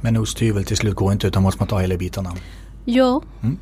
Men 0.00 0.16
osthyvel 0.16 0.64
till 0.64 0.76
slut 0.76 0.94
går 0.94 1.12
inte 1.12 1.26
utan 1.26 1.42
måste 1.42 1.60
man 1.60 1.68
ta 1.68 1.78
hela 1.78 1.96
bitarna. 1.96 2.32
Ja. 2.84 3.22
Mm. 3.42 3.58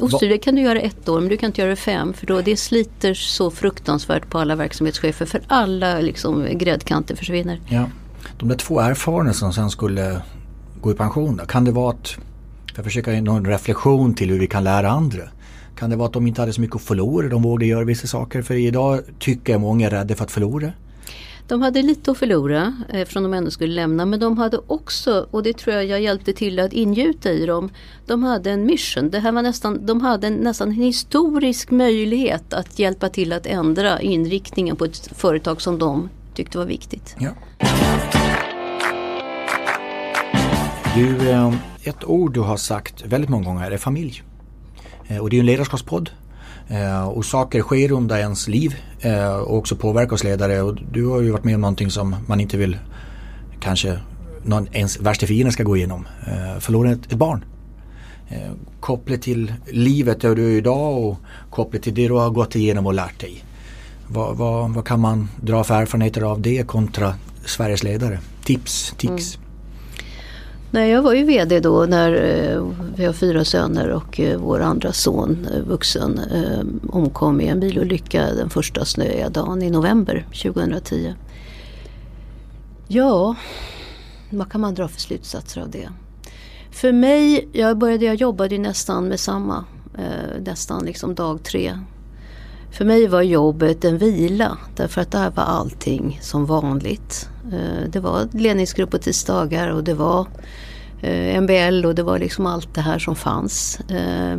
Osthyvel 0.00 0.38
kan 0.38 0.54
du 0.54 0.62
göra 0.62 0.80
ett 0.80 1.08
år 1.08 1.20
men 1.20 1.28
du 1.28 1.36
kan 1.36 1.46
inte 1.46 1.60
göra 1.60 1.70
det 1.70 1.76
fem 1.76 2.12
för 2.12 2.26
då 2.26 2.40
det 2.40 2.56
sliter 2.56 3.14
så 3.14 3.50
fruktansvärt 3.50 4.30
på 4.30 4.38
alla 4.38 4.56
verksamhetschefer 4.56 5.26
för 5.26 5.40
alla 5.46 6.00
liksom, 6.00 6.46
gräddkanter 6.52 7.16
försvinner. 7.16 7.60
Ja. 7.68 7.84
De 8.38 8.48
där 8.48 8.56
två 8.56 8.80
erfarna 8.80 9.32
som 9.32 9.52
sen 9.52 9.70
skulle 9.70 10.22
gå 10.80 10.90
i 10.90 10.94
pension 10.94 11.36
då, 11.36 11.44
kan 11.44 11.64
det 11.64 11.72
vara 11.72 11.90
att, 11.90 12.08
för 12.74 12.80
att 12.80 12.84
försöka 12.84 13.10
någon 13.10 13.46
reflektion 13.46 14.14
till 14.14 14.30
hur 14.30 14.38
vi 14.38 14.46
kan 14.46 14.64
lära 14.64 14.90
andra. 14.90 15.22
Kan 15.76 15.90
det 15.90 15.96
vara 15.96 16.06
att 16.06 16.12
de 16.12 16.26
inte 16.26 16.40
hade 16.40 16.52
så 16.52 16.60
mycket 16.60 16.76
att 16.76 16.82
förlora, 16.82 17.28
de 17.28 17.42
vågade 17.42 17.66
göra 17.66 17.84
vissa 17.84 18.06
saker? 18.06 18.42
För 18.42 18.54
idag 18.54 19.00
tycker 19.18 19.52
jag 19.52 19.60
många 19.60 19.86
är 19.86 19.90
rädda 19.90 20.14
för 20.14 20.24
att 20.24 20.30
förlora. 20.30 20.72
De 21.48 21.62
hade 21.62 21.82
lite 21.82 22.10
att 22.10 22.18
förlora 22.18 22.74
eh, 22.88 23.00
eftersom 23.00 23.22
de 23.22 23.34
ändå 23.34 23.50
skulle 23.50 23.74
lämna 23.74 24.06
men 24.06 24.20
de 24.20 24.38
hade 24.38 24.58
också, 24.66 25.26
och 25.30 25.42
det 25.42 25.58
tror 25.58 25.76
jag 25.76 25.84
jag 25.84 26.00
hjälpte 26.00 26.32
till 26.32 26.60
att 26.60 26.72
ingjuta 26.72 27.30
i 27.30 27.46
dem, 27.46 27.70
de 28.06 28.22
hade 28.22 28.50
en 28.50 28.66
mission. 28.66 29.10
Det 29.10 29.18
här 29.18 29.32
var 29.32 29.42
nästan, 29.42 29.86
de 29.86 30.00
hade 30.00 30.26
en, 30.26 30.34
nästan 30.34 30.68
en 30.68 30.74
historisk 30.74 31.70
möjlighet 31.70 32.52
att 32.52 32.78
hjälpa 32.78 33.08
till 33.08 33.32
att 33.32 33.46
ändra 33.46 34.00
inriktningen 34.00 34.76
på 34.76 34.84
ett 34.84 35.10
företag 35.16 35.62
som 35.62 35.78
de 35.78 36.08
tyckte 36.34 36.58
var 36.58 36.64
viktigt. 36.64 37.16
Ja. 37.18 37.30
Du, 40.94 41.30
eh, 41.30 41.54
ett 41.82 42.04
ord 42.04 42.34
du 42.34 42.40
har 42.40 42.56
sagt 42.56 43.06
väldigt 43.06 43.30
många 43.30 43.44
gånger 43.44 43.70
är 43.70 43.78
familj. 43.78 44.22
Eh, 45.06 45.18
och 45.18 45.30
det 45.30 45.36
är 45.36 45.40
en 45.40 45.46
ledarskapspodd 45.46 46.10
Eh, 46.70 47.08
och 47.08 47.24
saker 47.24 47.62
sker 47.62 47.92
under 47.92 48.16
ens 48.16 48.48
liv 48.48 48.74
eh, 49.00 49.34
och 49.34 49.56
också 49.56 49.76
påverkar 49.76 50.12
oss 50.12 50.24
ledare. 50.24 50.62
Och 50.62 50.76
du 50.92 51.06
har 51.06 51.20
ju 51.20 51.30
varit 51.30 51.44
med 51.44 51.54
om 51.54 51.60
någonting 51.60 51.90
som 51.90 52.16
man 52.26 52.40
inte 52.40 52.56
vill 52.56 52.78
kanske 53.60 53.98
någon, 54.42 54.68
ens 54.72 55.00
värsta 55.00 55.26
fiende 55.26 55.52
ska 55.52 55.62
gå 55.62 55.76
igenom. 55.76 56.06
Eh, 56.26 56.60
förlora 56.60 56.90
ett, 56.90 57.12
ett 57.12 57.18
barn. 57.18 57.44
Eh, 58.28 58.50
kopplat 58.80 59.22
till 59.22 59.52
livet 59.70 60.20
där 60.20 60.34
du 60.34 60.52
är 60.52 60.56
idag 60.56 60.98
och 60.98 61.16
kopplat 61.50 61.82
till 61.82 61.94
det 61.94 62.08
du 62.08 62.14
har 62.14 62.30
gått 62.30 62.56
igenom 62.56 62.86
och 62.86 62.94
lärt 62.94 63.20
dig. 63.20 63.44
Vad, 64.06 64.36
vad, 64.36 64.70
vad 64.70 64.86
kan 64.86 65.00
man 65.00 65.28
dra 65.40 65.64
för 65.64 65.74
erfarenheter 65.74 66.22
av 66.22 66.40
det 66.40 66.66
kontra 66.66 67.14
Sveriges 67.44 67.82
ledare? 67.82 68.18
Tips, 68.44 68.94
tips. 68.98 69.36
Mm. 69.36 69.39
Nej, 70.72 70.90
jag 70.90 71.02
var 71.02 71.12
ju 71.12 71.24
VD 71.24 71.60
då 71.60 71.86
när 71.88 72.12
eh, 72.12 72.66
vi 72.96 73.04
har 73.04 73.12
fyra 73.12 73.44
söner 73.44 73.88
och 73.88 74.20
eh, 74.20 74.38
vår 74.38 74.60
andra 74.60 74.92
son, 74.92 75.46
eh, 75.54 75.62
vuxen, 75.62 76.20
omkom 76.88 77.40
i 77.40 77.46
en 77.46 77.60
bilolycka 77.60 78.34
den 78.34 78.50
första 78.50 78.84
snöiga 78.84 79.28
dagen 79.28 79.62
i 79.62 79.70
november 79.70 80.26
2010. 80.42 81.14
Ja, 82.88 83.36
vad 84.30 84.52
kan 84.52 84.60
man 84.60 84.74
dra 84.74 84.88
för 84.88 85.00
slutsatser 85.00 85.60
av 85.60 85.70
det? 85.70 85.88
För 86.70 86.92
mig, 86.92 87.48
jag 87.52 87.78
började, 87.78 88.04
jag 88.04 88.14
jobbade 88.14 88.54
ju 88.54 88.60
nästan 88.60 89.08
med 89.08 89.20
samma, 89.20 89.64
nästan 90.40 90.84
liksom 90.84 91.14
dag 91.14 91.42
tre. 91.42 91.78
För 92.70 92.84
mig 92.84 93.06
var 93.06 93.22
jobbet 93.22 93.84
en 93.84 93.98
vila 93.98 94.58
därför 94.76 95.00
att 95.00 95.10
där 95.10 95.30
var 95.30 95.42
allting 95.42 96.18
som 96.22 96.46
vanligt. 96.46 97.28
Eh, 97.52 97.88
det 97.88 98.00
var 98.00 98.28
ledningsgrupp 98.32 98.90
på 98.90 98.98
tisdagar 98.98 99.68
och 99.68 99.84
det 99.84 99.94
var 99.94 100.26
eh, 101.02 101.40
MBL 101.40 101.86
och 101.86 101.94
det 101.94 102.02
var 102.02 102.18
liksom 102.18 102.46
allt 102.46 102.74
det 102.74 102.80
här 102.80 102.98
som 102.98 103.16
fanns. 103.16 103.80
Eh, 103.80 104.38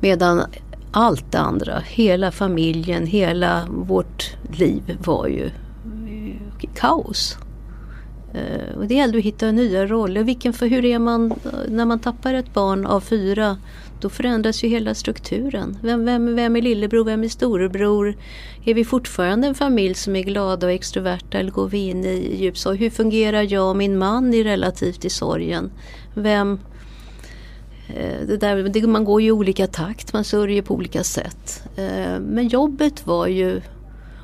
medan 0.00 0.42
allt 0.92 1.32
det 1.32 1.38
andra, 1.38 1.82
hela 1.86 2.30
familjen, 2.30 3.06
hela 3.06 3.66
vårt 3.70 4.36
liv 4.52 4.98
var 5.04 5.26
ju 5.26 5.50
kaos. 6.74 7.38
Och 8.76 8.86
det 8.86 8.94
gällde 8.94 9.18
att 9.18 9.24
hitta 9.24 9.50
nya 9.50 9.86
roller. 9.86 10.22
Vilken, 10.22 10.52
för 10.52 10.66
hur 10.66 10.84
är 10.84 10.98
man 10.98 11.34
när 11.68 11.84
man 11.84 11.98
tappar 11.98 12.34
ett 12.34 12.54
barn 12.54 12.86
av 12.86 13.00
fyra? 13.00 13.56
Då 14.00 14.08
förändras 14.08 14.64
ju 14.64 14.68
hela 14.68 14.94
strukturen. 14.94 15.78
Vem, 15.82 16.04
vem, 16.04 16.36
vem 16.36 16.56
är 16.56 16.62
lillebror, 16.62 17.04
vem 17.04 17.24
är 17.24 17.28
storebror? 17.28 18.16
Är 18.64 18.74
vi 18.74 18.84
fortfarande 18.84 19.46
en 19.46 19.54
familj 19.54 19.94
som 19.94 20.16
är 20.16 20.22
glada 20.22 20.66
och 20.66 20.72
extroverta 20.72 21.38
eller 21.38 21.50
går 21.50 21.68
vi 21.68 21.88
in 21.88 22.04
i 22.04 22.36
djup 22.36 22.58
sorg? 22.58 22.78
Hur 22.78 22.90
fungerar 22.90 23.52
jag 23.52 23.70
och 23.70 23.76
min 23.76 23.98
man 23.98 24.34
i 24.34 24.44
relativt 24.44 25.04
i 25.04 25.10
sorgen? 25.10 25.70
Vem, 26.14 26.58
eh, 27.88 28.26
det 28.26 28.36
där, 28.36 28.56
det, 28.56 28.86
man 28.86 29.04
går 29.04 29.22
ju 29.22 29.28
i 29.28 29.32
olika 29.32 29.66
takt, 29.66 30.12
man 30.12 30.24
sörjer 30.24 30.62
på 30.62 30.74
olika 30.74 31.04
sätt. 31.04 31.62
Eh, 31.76 32.20
men 32.20 32.48
jobbet 32.48 33.06
var 33.06 33.26
ju, 33.26 33.60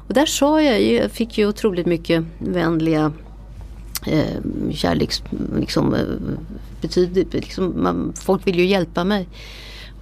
och 0.08 0.14
där 0.14 0.26
sa 0.26 0.62
jag, 0.62 0.82
jag 0.82 1.10
fick 1.10 1.38
ju 1.38 1.48
otroligt 1.48 1.86
mycket 1.86 2.24
vänliga 2.38 3.12
eh, 4.06 4.72
kärleks... 4.72 5.22
Liksom, 5.56 5.94
eh, 5.94 6.00
betyder, 6.80 7.26
liksom, 7.30 7.82
man, 7.82 8.12
folk 8.16 8.46
vill 8.46 8.58
ju 8.58 8.66
hjälpa 8.66 9.04
mig. 9.04 9.28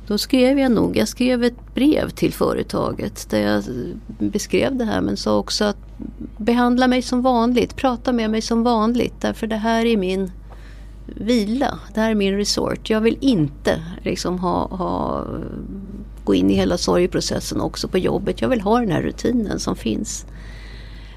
Då 0.07 0.19
skrev 0.19 0.59
jag 0.59 0.73
nog, 0.73 0.97
jag 0.97 1.09
skrev 1.09 1.45
ett 1.45 1.75
brev 1.75 2.11
till 2.11 2.33
företaget 2.33 3.31
där 3.31 3.41
jag 3.41 3.65
beskrev 4.19 4.77
det 4.77 4.85
här 4.85 5.01
men 5.01 5.17
sa 5.17 5.39
också 5.39 5.65
att 5.65 5.77
behandla 6.37 6.89
mig 6.89 7.03
som 7.03 7.23
vanligt, 7.23 7.77
prata 7.77 8.13
med 8.13 8.31
mig 8.31 8.41
som 8.41 8.63
vanligt 8.63 9.15
därför 9.21 9.47
det 9.47 9.57
här 9.57 9.87
är 9.87 9.97
min 9.97 10.31
vila, 11.07 11.79
det 11.95 12.01
här 12.01 12.11
är 12.11 12.15
min 12.15 12.37
resort. 12.37 12.91
Jag 12.91 13.01
vill 13.01 13.19
inte 13.21 13.83
liksom 14.03 14.39
ha, 14.39 14.67
ha, 14.69 15.27
gå 16.25 16.35
in 16.35 16.51
i 16.51 16.55
hela 16.55 16.79
sorgprocessen 16.79 17.61
också 17.61 17.89
på 17.89 17.99
jobbet. 17.99 18.41
Jag 18.41 18.49
vill 18.49 18.61
ha 18.61 18.81
den 18.81 18.93
här 18.93 19.03
rutinen 19.03 19.61
som 19.61 19.77
finns. 19.77 20.27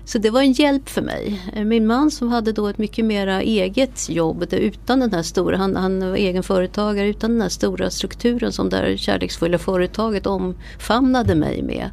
Så 0.06 0.18
det 0.18 0.30
var 0.30 0.42
en 0.42 0.52
hjälp 0.52 0.90
för 0.90 1.02
mig. 1.02 1.42
Eh, 1.54 1.64
min 1.64 1.88
man 1.88 2.12
som 2.12 2.28
hade 2.28 2.52
då 2.52 2.68
ett 2.68 2.78
mycket 2.78 3.06
mera 3.06 3.42
eget 3.42 4.10
jobb 4.10 4.46
utan 4.52 5.00
den 5.00 5.14
här 5.14 5.22
stora, 5.22 5.58
han, 5.58 5.76
han 5.76 6.10
var 6.10 6.16
egen 6.16 6.44
företagare 6.44 7.08
utan 7.08 7.32
den 7.32 7.42
här 7.42 7.50
stora 7.50 7.90
strukturen 7.90 8.52
som 8.52 8.70
det 8.70 8.78
här 8.78 8.98
kärleksfulla 8.98 9.58
företaget 9.58 10.28
omfamnade 10.28 11.36
mig 11.36 11.62
med. 11.62 11.90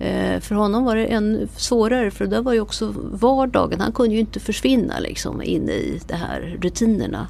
Eh, 0.00 0.40
för 0.40 0.54
honom 0.54 0.84
var 0.84 0.96
det 0.96 1.06
än 1.06 1.48
svårare 1.56 2.10
för 2.10 2.26
det 2.26 2.40
var 2.40 2.52
ju 2.52 2.60
också 2.60 2.94
vardagen. 3.12 3.80
Han 3.80 3.92
kunde 3.92 4.14
ju 4.14 4.20
inte 4.20 4.40
försvinna 4.40 4.98
liksom 4.98 5.42
in 5.42 5.68
i 5.68 6.00
de 6.06 6.14
här 6.14 6.58
rutinerna. 6.60 7.28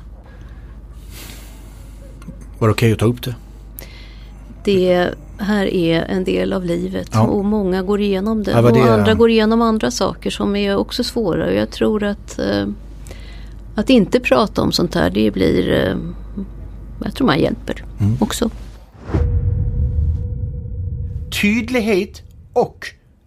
Var 2.58 2.68
det 2.68 2.72
okej 2.72 2.86
okay 2.86 2.92
att 2.92 2.98
ta 2.98 3.06
upp 3.06 3.22
det? 3.22 3.34
Det 4.64 5.14
här 5.38 5.66
är 5.66 6.02
en 6.02 6.24
del 6.24 6.52
av 6.52 6.64
livet 6.64 7.08
ja. 7.12 7.26
och 7.26 7.44
många 7.44 7.82
går 7.82 8.00
igenom 8.00 8.42
det. 8.42 8.50
Ja, 8.50 8.62
det 8.62 8.68
och 8.68 8.88
andra 8.88 9.14
går 9.14 9.30
igenom 9.30 9.62
andra 9.62 9.90
saker 9.90 10.30
som 10.30 10.56
är 10.56 10.76
också 10.76 11.04
svåra. 11.04 11.46
Och 11.46 11.54
jag 11.54 11.70
tror 11.70 12.04
att 12.04 12.38
eh, 12.38 12.66
att 13.74 13.90
inte 13.90 14.20
prata 14.20 14.62
om 14.62 14.72
sånt 14.72 14.94
här 14.94 15.10
det 15.10 15.30
blir 15.30 15.72
eh, 15.72 15.96
jag 17.04 17.14
tror 17.14 17.26
man 17.26 17.38
hjälper 17.38 17.84
mm. 18.00 18.16
också. 18.20 18.50
Tydlighet 21.42 22.22
och 22.52 22.86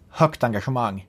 högt 0.09 0.43
engagemang. 0.43 1.05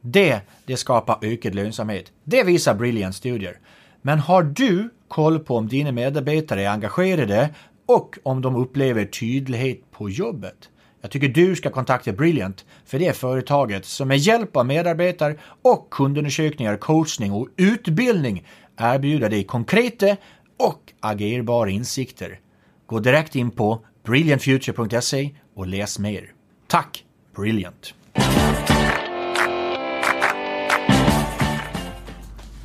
Det, 0.00 0.40
det 0.66 0.76
skapar 0.76 1.18
ökad 1.22 1.54
lönsamhet. 1.54 2.12
Det 2.24 2.42
visar 2.42 2.74
Brilliant 2.74 3.14
studier. 3.14 3.58
Men 4.02 4.18
har 4.18 4.42
du 4.42 4.90
koll 5.08 5.38
på 5.38 5.56
om 5.56 5.68
dina 5.68 5.92
medarbetare 5.92 6.62
är 6.62 6.68
engagerade 6.68 7.50
och 7.86 8.18
om 8.22 8.42
de 8.42 8.56
upplever 8.56 9.04
tydlighet 9.04 9.90
på 9.90 10.10
jobbet. 10.10 10.68
Jag 11.00 11.10
tycker 11.10 11.28
du 11.28 11.56
ska 11.56 11.70
kontakta 11.70 12.12
Brilliant, 12.12 12.64
för 12.84 12.98
det 12.98 13.06
är 13.06 13.12
företaget 13.12 13.84
som 13.84 14.08
med 14.08 14.18
hjälp 14.18 14.56
av 14.56 14.66
medarbetare 14.66 15.36
och 15.62 15.90
kundundersökningar, 15.90 16.76
coachning 16.76 17.32
och 17.32 17.48
utbildning 17.56 18.46
erbjuder 18.76 19.30
dig 19.30 19.44
konkreta 19.44 20.16
och 20.56 20.92
agerbara 21.00 21.70
insikter. 21.70 22.40
Gå 22.86 22.98
direkt 22.98 23.36
in 23.36 23.50
på 23.50 23.84
brilliantfuture.se 24.04 25.30
och 25.54 25.66
läs 25.66 25.98
mer. 25.98 26.32
Tack 26.66 27.04
Brilliant! 27.36 27.94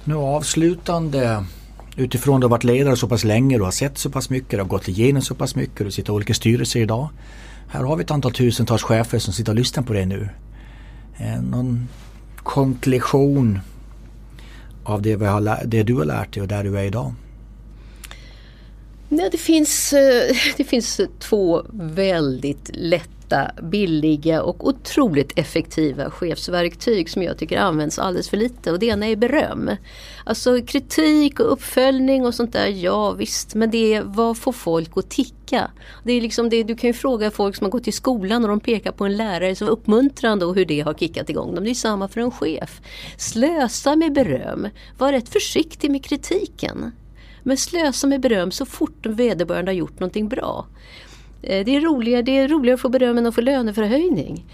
Nu 0.04 0.16
avslutande 0.16 1.46
utifrån 2.00 2.40
du 2.40 2.46
har 2.46 2.50
varit 2.50 2.64
ledare 2.64 2.96
så 2.96 3.08
pass 3.08 3.24
länge, 3.24 3.58
du 3.58 3.64
har 3.64 3.72
sett 3.72 3.98
så 3.98 4.10
pass 4.10 4.30
mycket, 4.30 4.50
du 4.50 4.58
har 4.58 4.66
gått 4.66 4.88
igenom 4.88 5.22
så 5.22 5.36
pass 5.36 5.56
mycket, 5.56 5.86
du 5.86 5.92
sitter 5.92 6.14
i 6.14 6.16
olika 6.16 6.34
styrelser 6.34 6.80
idag. 6.80 7.10
Här 7.68 7.84
har 7.84 7.96
vi 7.96 8.04
ett 8.04 8.12
antal 8.12 8.32
tusentals 8.32 8.84
chefer 8.84 9.20
som 9.20 9.34
sitter 9.34 9.52
och 9.52 9.56
lyssnar 9.56 9.84
på 9.84 9.94
dig 9.94 10.06
nu. 10.06 10.30
Eh, 11.18 11.42
någon 11.42 11.88
konklusion 12.38 13.60
av 14.84 15.02
det, 15.02 15.16
vi 15.16 15.26
har, 15.26 15.66
det 15.66 15.84
du 15.84 15.96
har 15.96 16.06
lärt 16.06 16.34
dig 16.34 16.42
och 16.42 16.48
där 16.48 16.64
du 16.64 16.80
är 16.80 16.84
idag? 16.84 17.14
Nej, 19.10 19.30
det, 19.32 19.38
finns, 19.38 19.94
eh, 19.94 20.36
det 20.58 20.64
finns 20.64 21.02
två 21.20 21.66
väldigt 21.72 22.70
lätta 22.74 23.19
lätta, 23.30 23.62
billiga 23.62 24.42
och 24.44 24.68
otroligt 24.68 25.40
effektiva 25.40 26.12
chefsverktyg 26.12 27.10
som 27.10 27.24
jag 27.24 27.38
tycker 27.38 27.58
används 27.58 28.00
alldeles 28.00 28.30
för 28.30 28.38
lite. 28.38 28.72
Och 28.72 28.80
det 28.80 28.86
ena 28.86 29.08
är 29.08 29.16
beröm. 29.16 29.72
Alltså 30.26 30.62
kritik 30.62 31.40
och 31.40 31.54
uppföljning 31.54 32.26
och 32.26 32.36
sånt 32.36 32.54
där, 32.54 32.68
ja 32.68 33.12
visst. 33.12 33.56
Men 33.56 33.72
det 33.72 33.94
är 33.94 34.02
vad 34.02 34.38
får 34.38 34.52
folk 34.52 34.98
att 34.98 35.10
ticka? 35.10 35.72
Det 36.04 36.14
är 36.14 36.22
liksom 36.22 36.50
det, 36.50 36.64
du 36.64 36.76
kan 36.76 36.88
ju 36.88 36.94
fråga 36.94 37.32
folk 37.32 37.56
som 37.56 37.66
har 37.66 37.72
gått 37.72 37.88
i 37.88 37.92
skolan 37.92 38.44
och 38.44 38.50
de 38.50 38.60
pekar 38.60 38.92
på 38.92 39.06
en 39.06 39.18
lärare 39.18 39.56
som 39.56 39.68
är 39.68 39.72
uppmuntrande 39.72 40.46
och 40.46 40.56
hur 40.56 40.66
det 40.66 40.82
har 40.82 40.94
kickat 40.94 41.30
igång 41.30 41.56
dem. 41.56 41.64
Det 41.64 41.70
är 41.70 41.74
samma 41.74 42.08
för 42.08 42.22
en 42.22 42.32
chef. 42.32 42.82
Slösa 43.18 43.96
med 43.96 44.14
beröm. 44.14 44.68
Var 44.98 45.12
rätt 45.12 45.30
försiktig 45.30 45.92
med 45.92 46.06
kritiken. 46.06 46.92
Men 47.44 47.58
slösa 47.58 48.08
med 48.08 48.22
beröm 48.22 48.52
så 48.52 48.66
fort 48.66 49.06
vederbörande 49.06 49.72
har 49.72 49.76
gjort 49.76 50.00
någonting 50.00 50.30
bra. 50.30 50.66
Eh, 51.42 51.66
det 51.66 51.76
är 51.76 51.82
roligare, 51.82 52.22
det 52.22 52.38
är 52.38 52.48
roligare 52.48 52.74
att 52.74 52.82
få 52.82 52.90
beröm 52.90 53.18
än 53.18 53.26
att 53.26 53.36
få 53.36 53.42
löneförhöjning. 53.42 54.46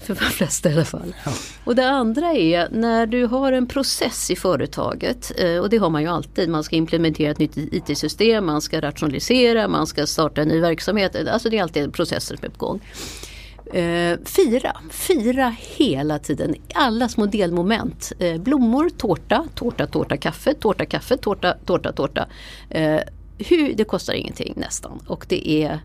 För 0.00 0.14
de 0.14 0.20
flesta 0.20 0.70
i 0.70 0.72
alla 0.72 0.84
fall. 0.84 1.14
Ja. 1.24 1.32
Och 1.64 1.74
det 1.74 1.88
andra 1.88 2.32
är 2.32 2.68
när 2.70 3.06
du 3.06 3.24
har 3.24 3.52
en 3.52 3.66
process 3.66 4.30
i 4.30 4.36
företaget 4.36 5.32
eh, 5.38 5.56
och 5.56 5.70
det 5.70 5.76
har 5.76 5.90
man 5.90 6.02
ju 6.02 6.08
alltid. 6.08 6.48
Man 6.48 6.64
ska 6.64 6.76
implementera 6.76 7.30
ett 7.30 7.38
nytt 7.38 7.56
IT-system, 7.56 8.46
man 8.46 8.60
ska 8.60 8.80
rationalisera, 8.80 9.68
man 9.68 9.86
ska 9.86 10.06
starta 10.06 10.42
en 10.42 10.48
ny 10.48 10.60
verksamhet. 10.60 11.28
Alltså 11.28 11.50
det 11.50 11.58
är 11.58 11.62
alltid 11.62 11.92
processer 11.92 12.36
som 12.36 12.44
är 12.46 12.50
på 12.50 12.66
gång. 12.66 12.80
Eh, 13.74 14.18
fira, 14.24 14.76
fira 14.90 15.54
hela 15.76 16.18
tiden. 16.18 16.54
Alla 16.74 17.08
små 17.08 17.26
delmoment. 17.26 18.12
blommor, 18.38 18.88
tårta, 18.88 19.46
tårta, 19.54 19.86
tårta, 19.86 20.16
kaffe, 20.16 20.54
tårta, 20.54 20.84
kaffe, 20.84 21.16
tårta, 21.16 21.56
tårta, 21.64 21.92
tårta. 21.92 22.26
hur, 23.38 23.74
det 23.74 23.84
kostar 23.84 24.12
ingenting 24.12 24.54
nästan 24.56 25.00
och 25.06 25.26
det 25.28 25.50
är 25.50 25.80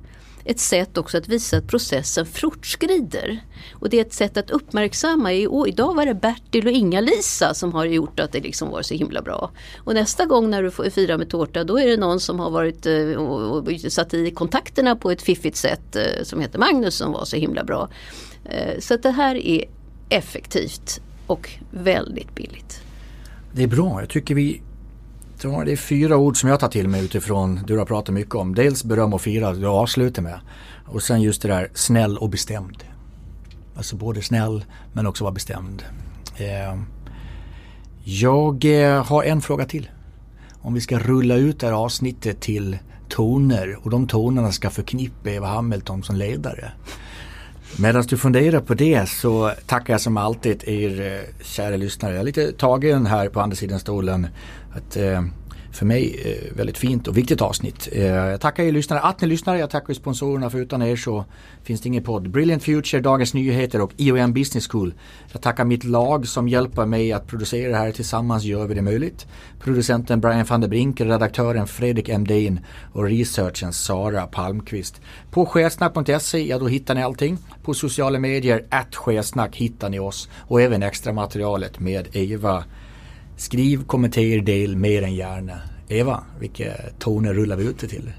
ett 0.45 0.59
sätt 0.59 0.97
också 0.97 1.17
att 1.17 1.27
visa 1.27 1.57
att 1.57 1.67
processen 1.67 2.25
fortskrider. 2.25 3.39
Och 3.73 3.89
det 3.89 3.97
är 3.97 4.01
ett 4.01 4.13
sätt 4.13 4.37
att 4.37 4.49
uppmärksamma. 4.49 5.33
Idag 5.33 5.95
var 5.95 6.05
det 6.05 6.13
Bertil 6.13 6.67
och 6.67 6.73
Inga-Lisa 6.73 7.53
som 7.53 7.73
har 7.73 7.85
gjort 7.85 8.19
att 8.19 8.31
det 8.31 8.39
liksom 8.39 8.69
var 8.69 8.81
så 8.81 8.93
himla 8.93 9.21
bra. 9.21 9.51
Och 9.77 9.93
nästa 9.93 10.25
gång 10.25 10.49
när 10.49 10.63
du 10.63 10.71
får 10.71 10.89
fira 10.89 11.17
med 11.17 11.29
tårta 11.29 11.63
då 11.63 11.79
är 11.79 11.87
det 11.87 11.97
någon 11.97 12.19
som 12.19 12.39
har 12.39 12.49
varit 12.49 12.85
eh, 12.85 13.11
och, 13.11 13.91
satt 13.91 14.13
i 14.13 14.31
kontakterna 14.31 14.95
på 14.95 15.11
ett 15.11 15.21
fiffigt 15.21 15.57
sätt 15.57 15.95
eh, 15.95 16.23
som 16.23 16.39
heter 16.39 16.59
Magnus 16.59 16.95
som 16.95 17.11
var 17.11 17.25
så 17.25 17.35
himla 17.35 17.63
bra. 17.63 17.89
Eh, 18.45 18.79
så 18.79 18.93
att 18.93 19.03
det 19.03 19.11
här 19.11 19.35
är 19.35 19.65
effektivt 20.09 21.01
och 21.27 21.49
väldigt 21.71 22.35
billigt. 22.35 22.81
Det 23.51 23.63
är 23.63 23.67
bra. 23.67 23.99
Jag 23.99 24.09
tycker 24.09 24.35
vi 24.35 24.61
det 25.65 25.71
är 25.71 25.75
fyra 25.75 26.17
ord 26.17 26.37
som 26.37 26.49
jag 26.49 26.59
tar 26.59 26.67
till 26.67 26.87
mig 26.87 27.05
utifrån 27.05 27.55
det 27.55 27.73
du 27.73 27.77
har 27.77 27.85
pratat 27.85 28.15
mycket 28.15 28.35
om. 28.35 28.55
Dels 28.55 28.83
beröm 28.83 29.13
och 29.13 29.21
fira, 29.21 29.53
du 29.53 29.67
avslutar 29.67 30.21
med. 30.21 30.39
Och 30.85 31.03
sen 31.03 31.21
just 31.21 31.41
det 31.41 31.47
där 31.47 31.69
snäll 31.73 32.17
och 32.17 32.29
bestämd. 32.29 32.83
Alltså 33.75 33.95
både 33.95 34.21
snäll 34.21 34.65
men 34.93 35.07
också 35.07 35.23
vara 35.23 35.33
bestämd. 35.33 35.83
Eh, 36.37 36.81
jag 38.03 38.65
eh, 38.65 39.05
har 39.05 39.23
en 39.23 39.41
fråga 39.41 39.65
till. 39.65 39.89
Om 40.61 40.73
vi 40.73 40.81
ska 40.81 40.99
rulla 40.99 41.35
ut 41.35 41.59
det 41.59 41.67
här 41.67 41.73
avsnittet 41.73 42.41
till 42.41 42.77
toner 43.09 43.77
och 43.83 43.89
de 43.89 44.07
tonerna 44.07 44.51
ska 44.51 44.69
förknippa 44.69 45.29
Eva 45.29 45.47
Hamilton 45.47 46.03
som 46.03 46.15
ledare. 46.15 46.71
Medan 47.79 48.03
du 48.03 48.17
funderar 48.17 48.59
på 48.59 48.73
det 48.73 49.09
så 49.09 49.51
tackar 49.65 49.93
jag 49.93 50.01
som 50.01 50.17
alltid 50.17 50.63
er 50.63 51.01
eh, 51.01 51.43
kära 51.43 51.75
lyssnare. 51.75 52.13
Jag 52.13 52.19
är 52.19 52.25
lite 52.25 52.51
tagen 52.51 53.05
här 53.05 53.29
på 53.29 53.41
andra 53.41 53.55
sidan 53.55 53.79
stolen. 53.79 54.27
Att, 54.75 54.97
eh, 54.97 55.23
för 55.75 55.85
mig 55.85 56.21
eh, 56.25 56.57
väldigt 56.57 56.77
fint 56.77 57.07
och 57.07 57.17
viktigt 57.17 57.41
avsnitt. 57.41 57.89
Eh, 57.91 58.05
jag 58.05 58.41
tackar 58.41 58.63
er 58.63 58.71
lyssnare 58.71 58.99
att 58.99 59.21
ni 59.21 59.27
lyssnar. 59.27 59.55
Jag 59.55 59.69
tackar 59.69 59.93
sponsorerna 59.93 60.49
för 60.49 60.57
utan 60.57 60.81
er 60.81 60.95
så 60.95 61.25
finns 61.63 61.81
det 61.81 61.87
ingen 61.87 62.03
podd. 62.03 62.29
Brilliant 62.29 62.63
Future, 62.63 63.01
Dagens 63.01 63.33
Nyheter 63.33 63.81
och 63.81 63.91
IOM 63.97 64.33
Business 64.33 64.67
School. 64.67 64.93
Jag 65.31 65.41
tackar 65.41 65.65
mitt 65.65 65.83
lag 65.83 66.27
som 66.27 66.47
hjälper 66.47 66.85
mig 66.85 67.13
att 67.13 67.27
producera 67.27 67.71
det 67.71 67.77
här. 67.77 67.91
Tillsammans 67.91 68.43
gör 68.43 68.67
vi 68.67 68.73
det 68.73 68.81
möjligt. 68.81 69.27
Producenten 69.59 70.21
Brian 70.21 70.45
van 70.45 70.61
der 70.61 70.67
Brink, 70.67 71.01
redaktören 71.01 71.67
Fredrik 71.67 72.09
M. 72.09 72.15
Emdin 72.15 72.59
och 72.93 73.03
researchen 73.03 73.73
Sara 73.73 74.27
Palmqvist. 74.27 75.01
På 75.31 75.45
chefsnack.se, 75.45 76.47
ja 76.47 76.59
då 76.59 76.67
hittar 76.67 76.95
ni 76.95 77.03
allting. 77.03 77.37
På 77.63 77.73
sociala 77.73 78.19
medier, 78.19 78.65
att 78.69 79.55
hittar 79.55 79.89
ni 79.89 79.99
oss 79.99 80.29
och 80.37 80.61
även 80.61 80.83
extra 80.83 81.13
materialet 81.13 81.79
med 81.79 82.07
Eva 82.11 82.63
Skriv, 83.37 83.83
kommentera, 83.83 84.41
del 84.41 84.75
mer 84.75 85.03
än 85.03 85.15
gärna. 85.15 85.59
Eva, 85.87 86.23
vilka 86.39 86.65
toner 86.99 87.33
rullar 87.33 87.55
vi 87.55 87.63
ut 87.63 87.79
det 87.79 87.87
till? 87.87 88.11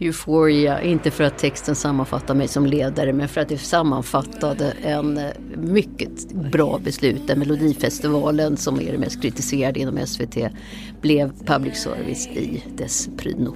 Euphoria, 0.00 0.82
inte 0.82 1.10
för 1.10 1.24
att 1.24 1.38
texten 1.38 1.74
sammanfattar 1.74 2.34
mig 2.34 2.48
som 2.48 2.66
ledare 2.66 3.12
men 3.12 3.28
för 3.28 3.40
att 3.40 3.48
det 3.48 3.58
sammanfattade 3.58 4.74
en 4.82 5.18
eh, 5.18 5.30
mycket 5.56 6.32
bra 6.32 6.80
beslut 6.84 7.26
där 7.26 7.36
Melodifestivalen 7.36 8.56
som 8.56 8.80
är 8.80 8.92
det 8.92 8.98
mest 8.98 9.22
kritiserade 9.22 9.80
inom 9.80 10.06
SVT 10.06 10.36
blev 11.00 11.32
public 11.44 11.76
service 11.76 12.26
i 12.26 12.62
dess 12.76 13.08
prydno. 13.16 13.54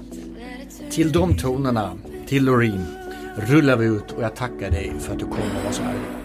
Till 0.90 1.12
de 1.12 1.36
tonerna, 1.36 1.92
till 2.26 2.44
Loreen, 2.44 2.84
rullar 3.36 3.76
vi 3.76 3.86
ut 3.86 4.12
och 4.12 4.22
jag 4.22 4.36
tackar 4.36 4.70
dig 4.70 4.92
för 5.00 5.12
att 5.12 5.18
du 5.18 5.24
kom 5.24 5.34
och 5.34 5.64
var 5.64 5.72
så 5.72 5.82
ärlig. 5.82 6.23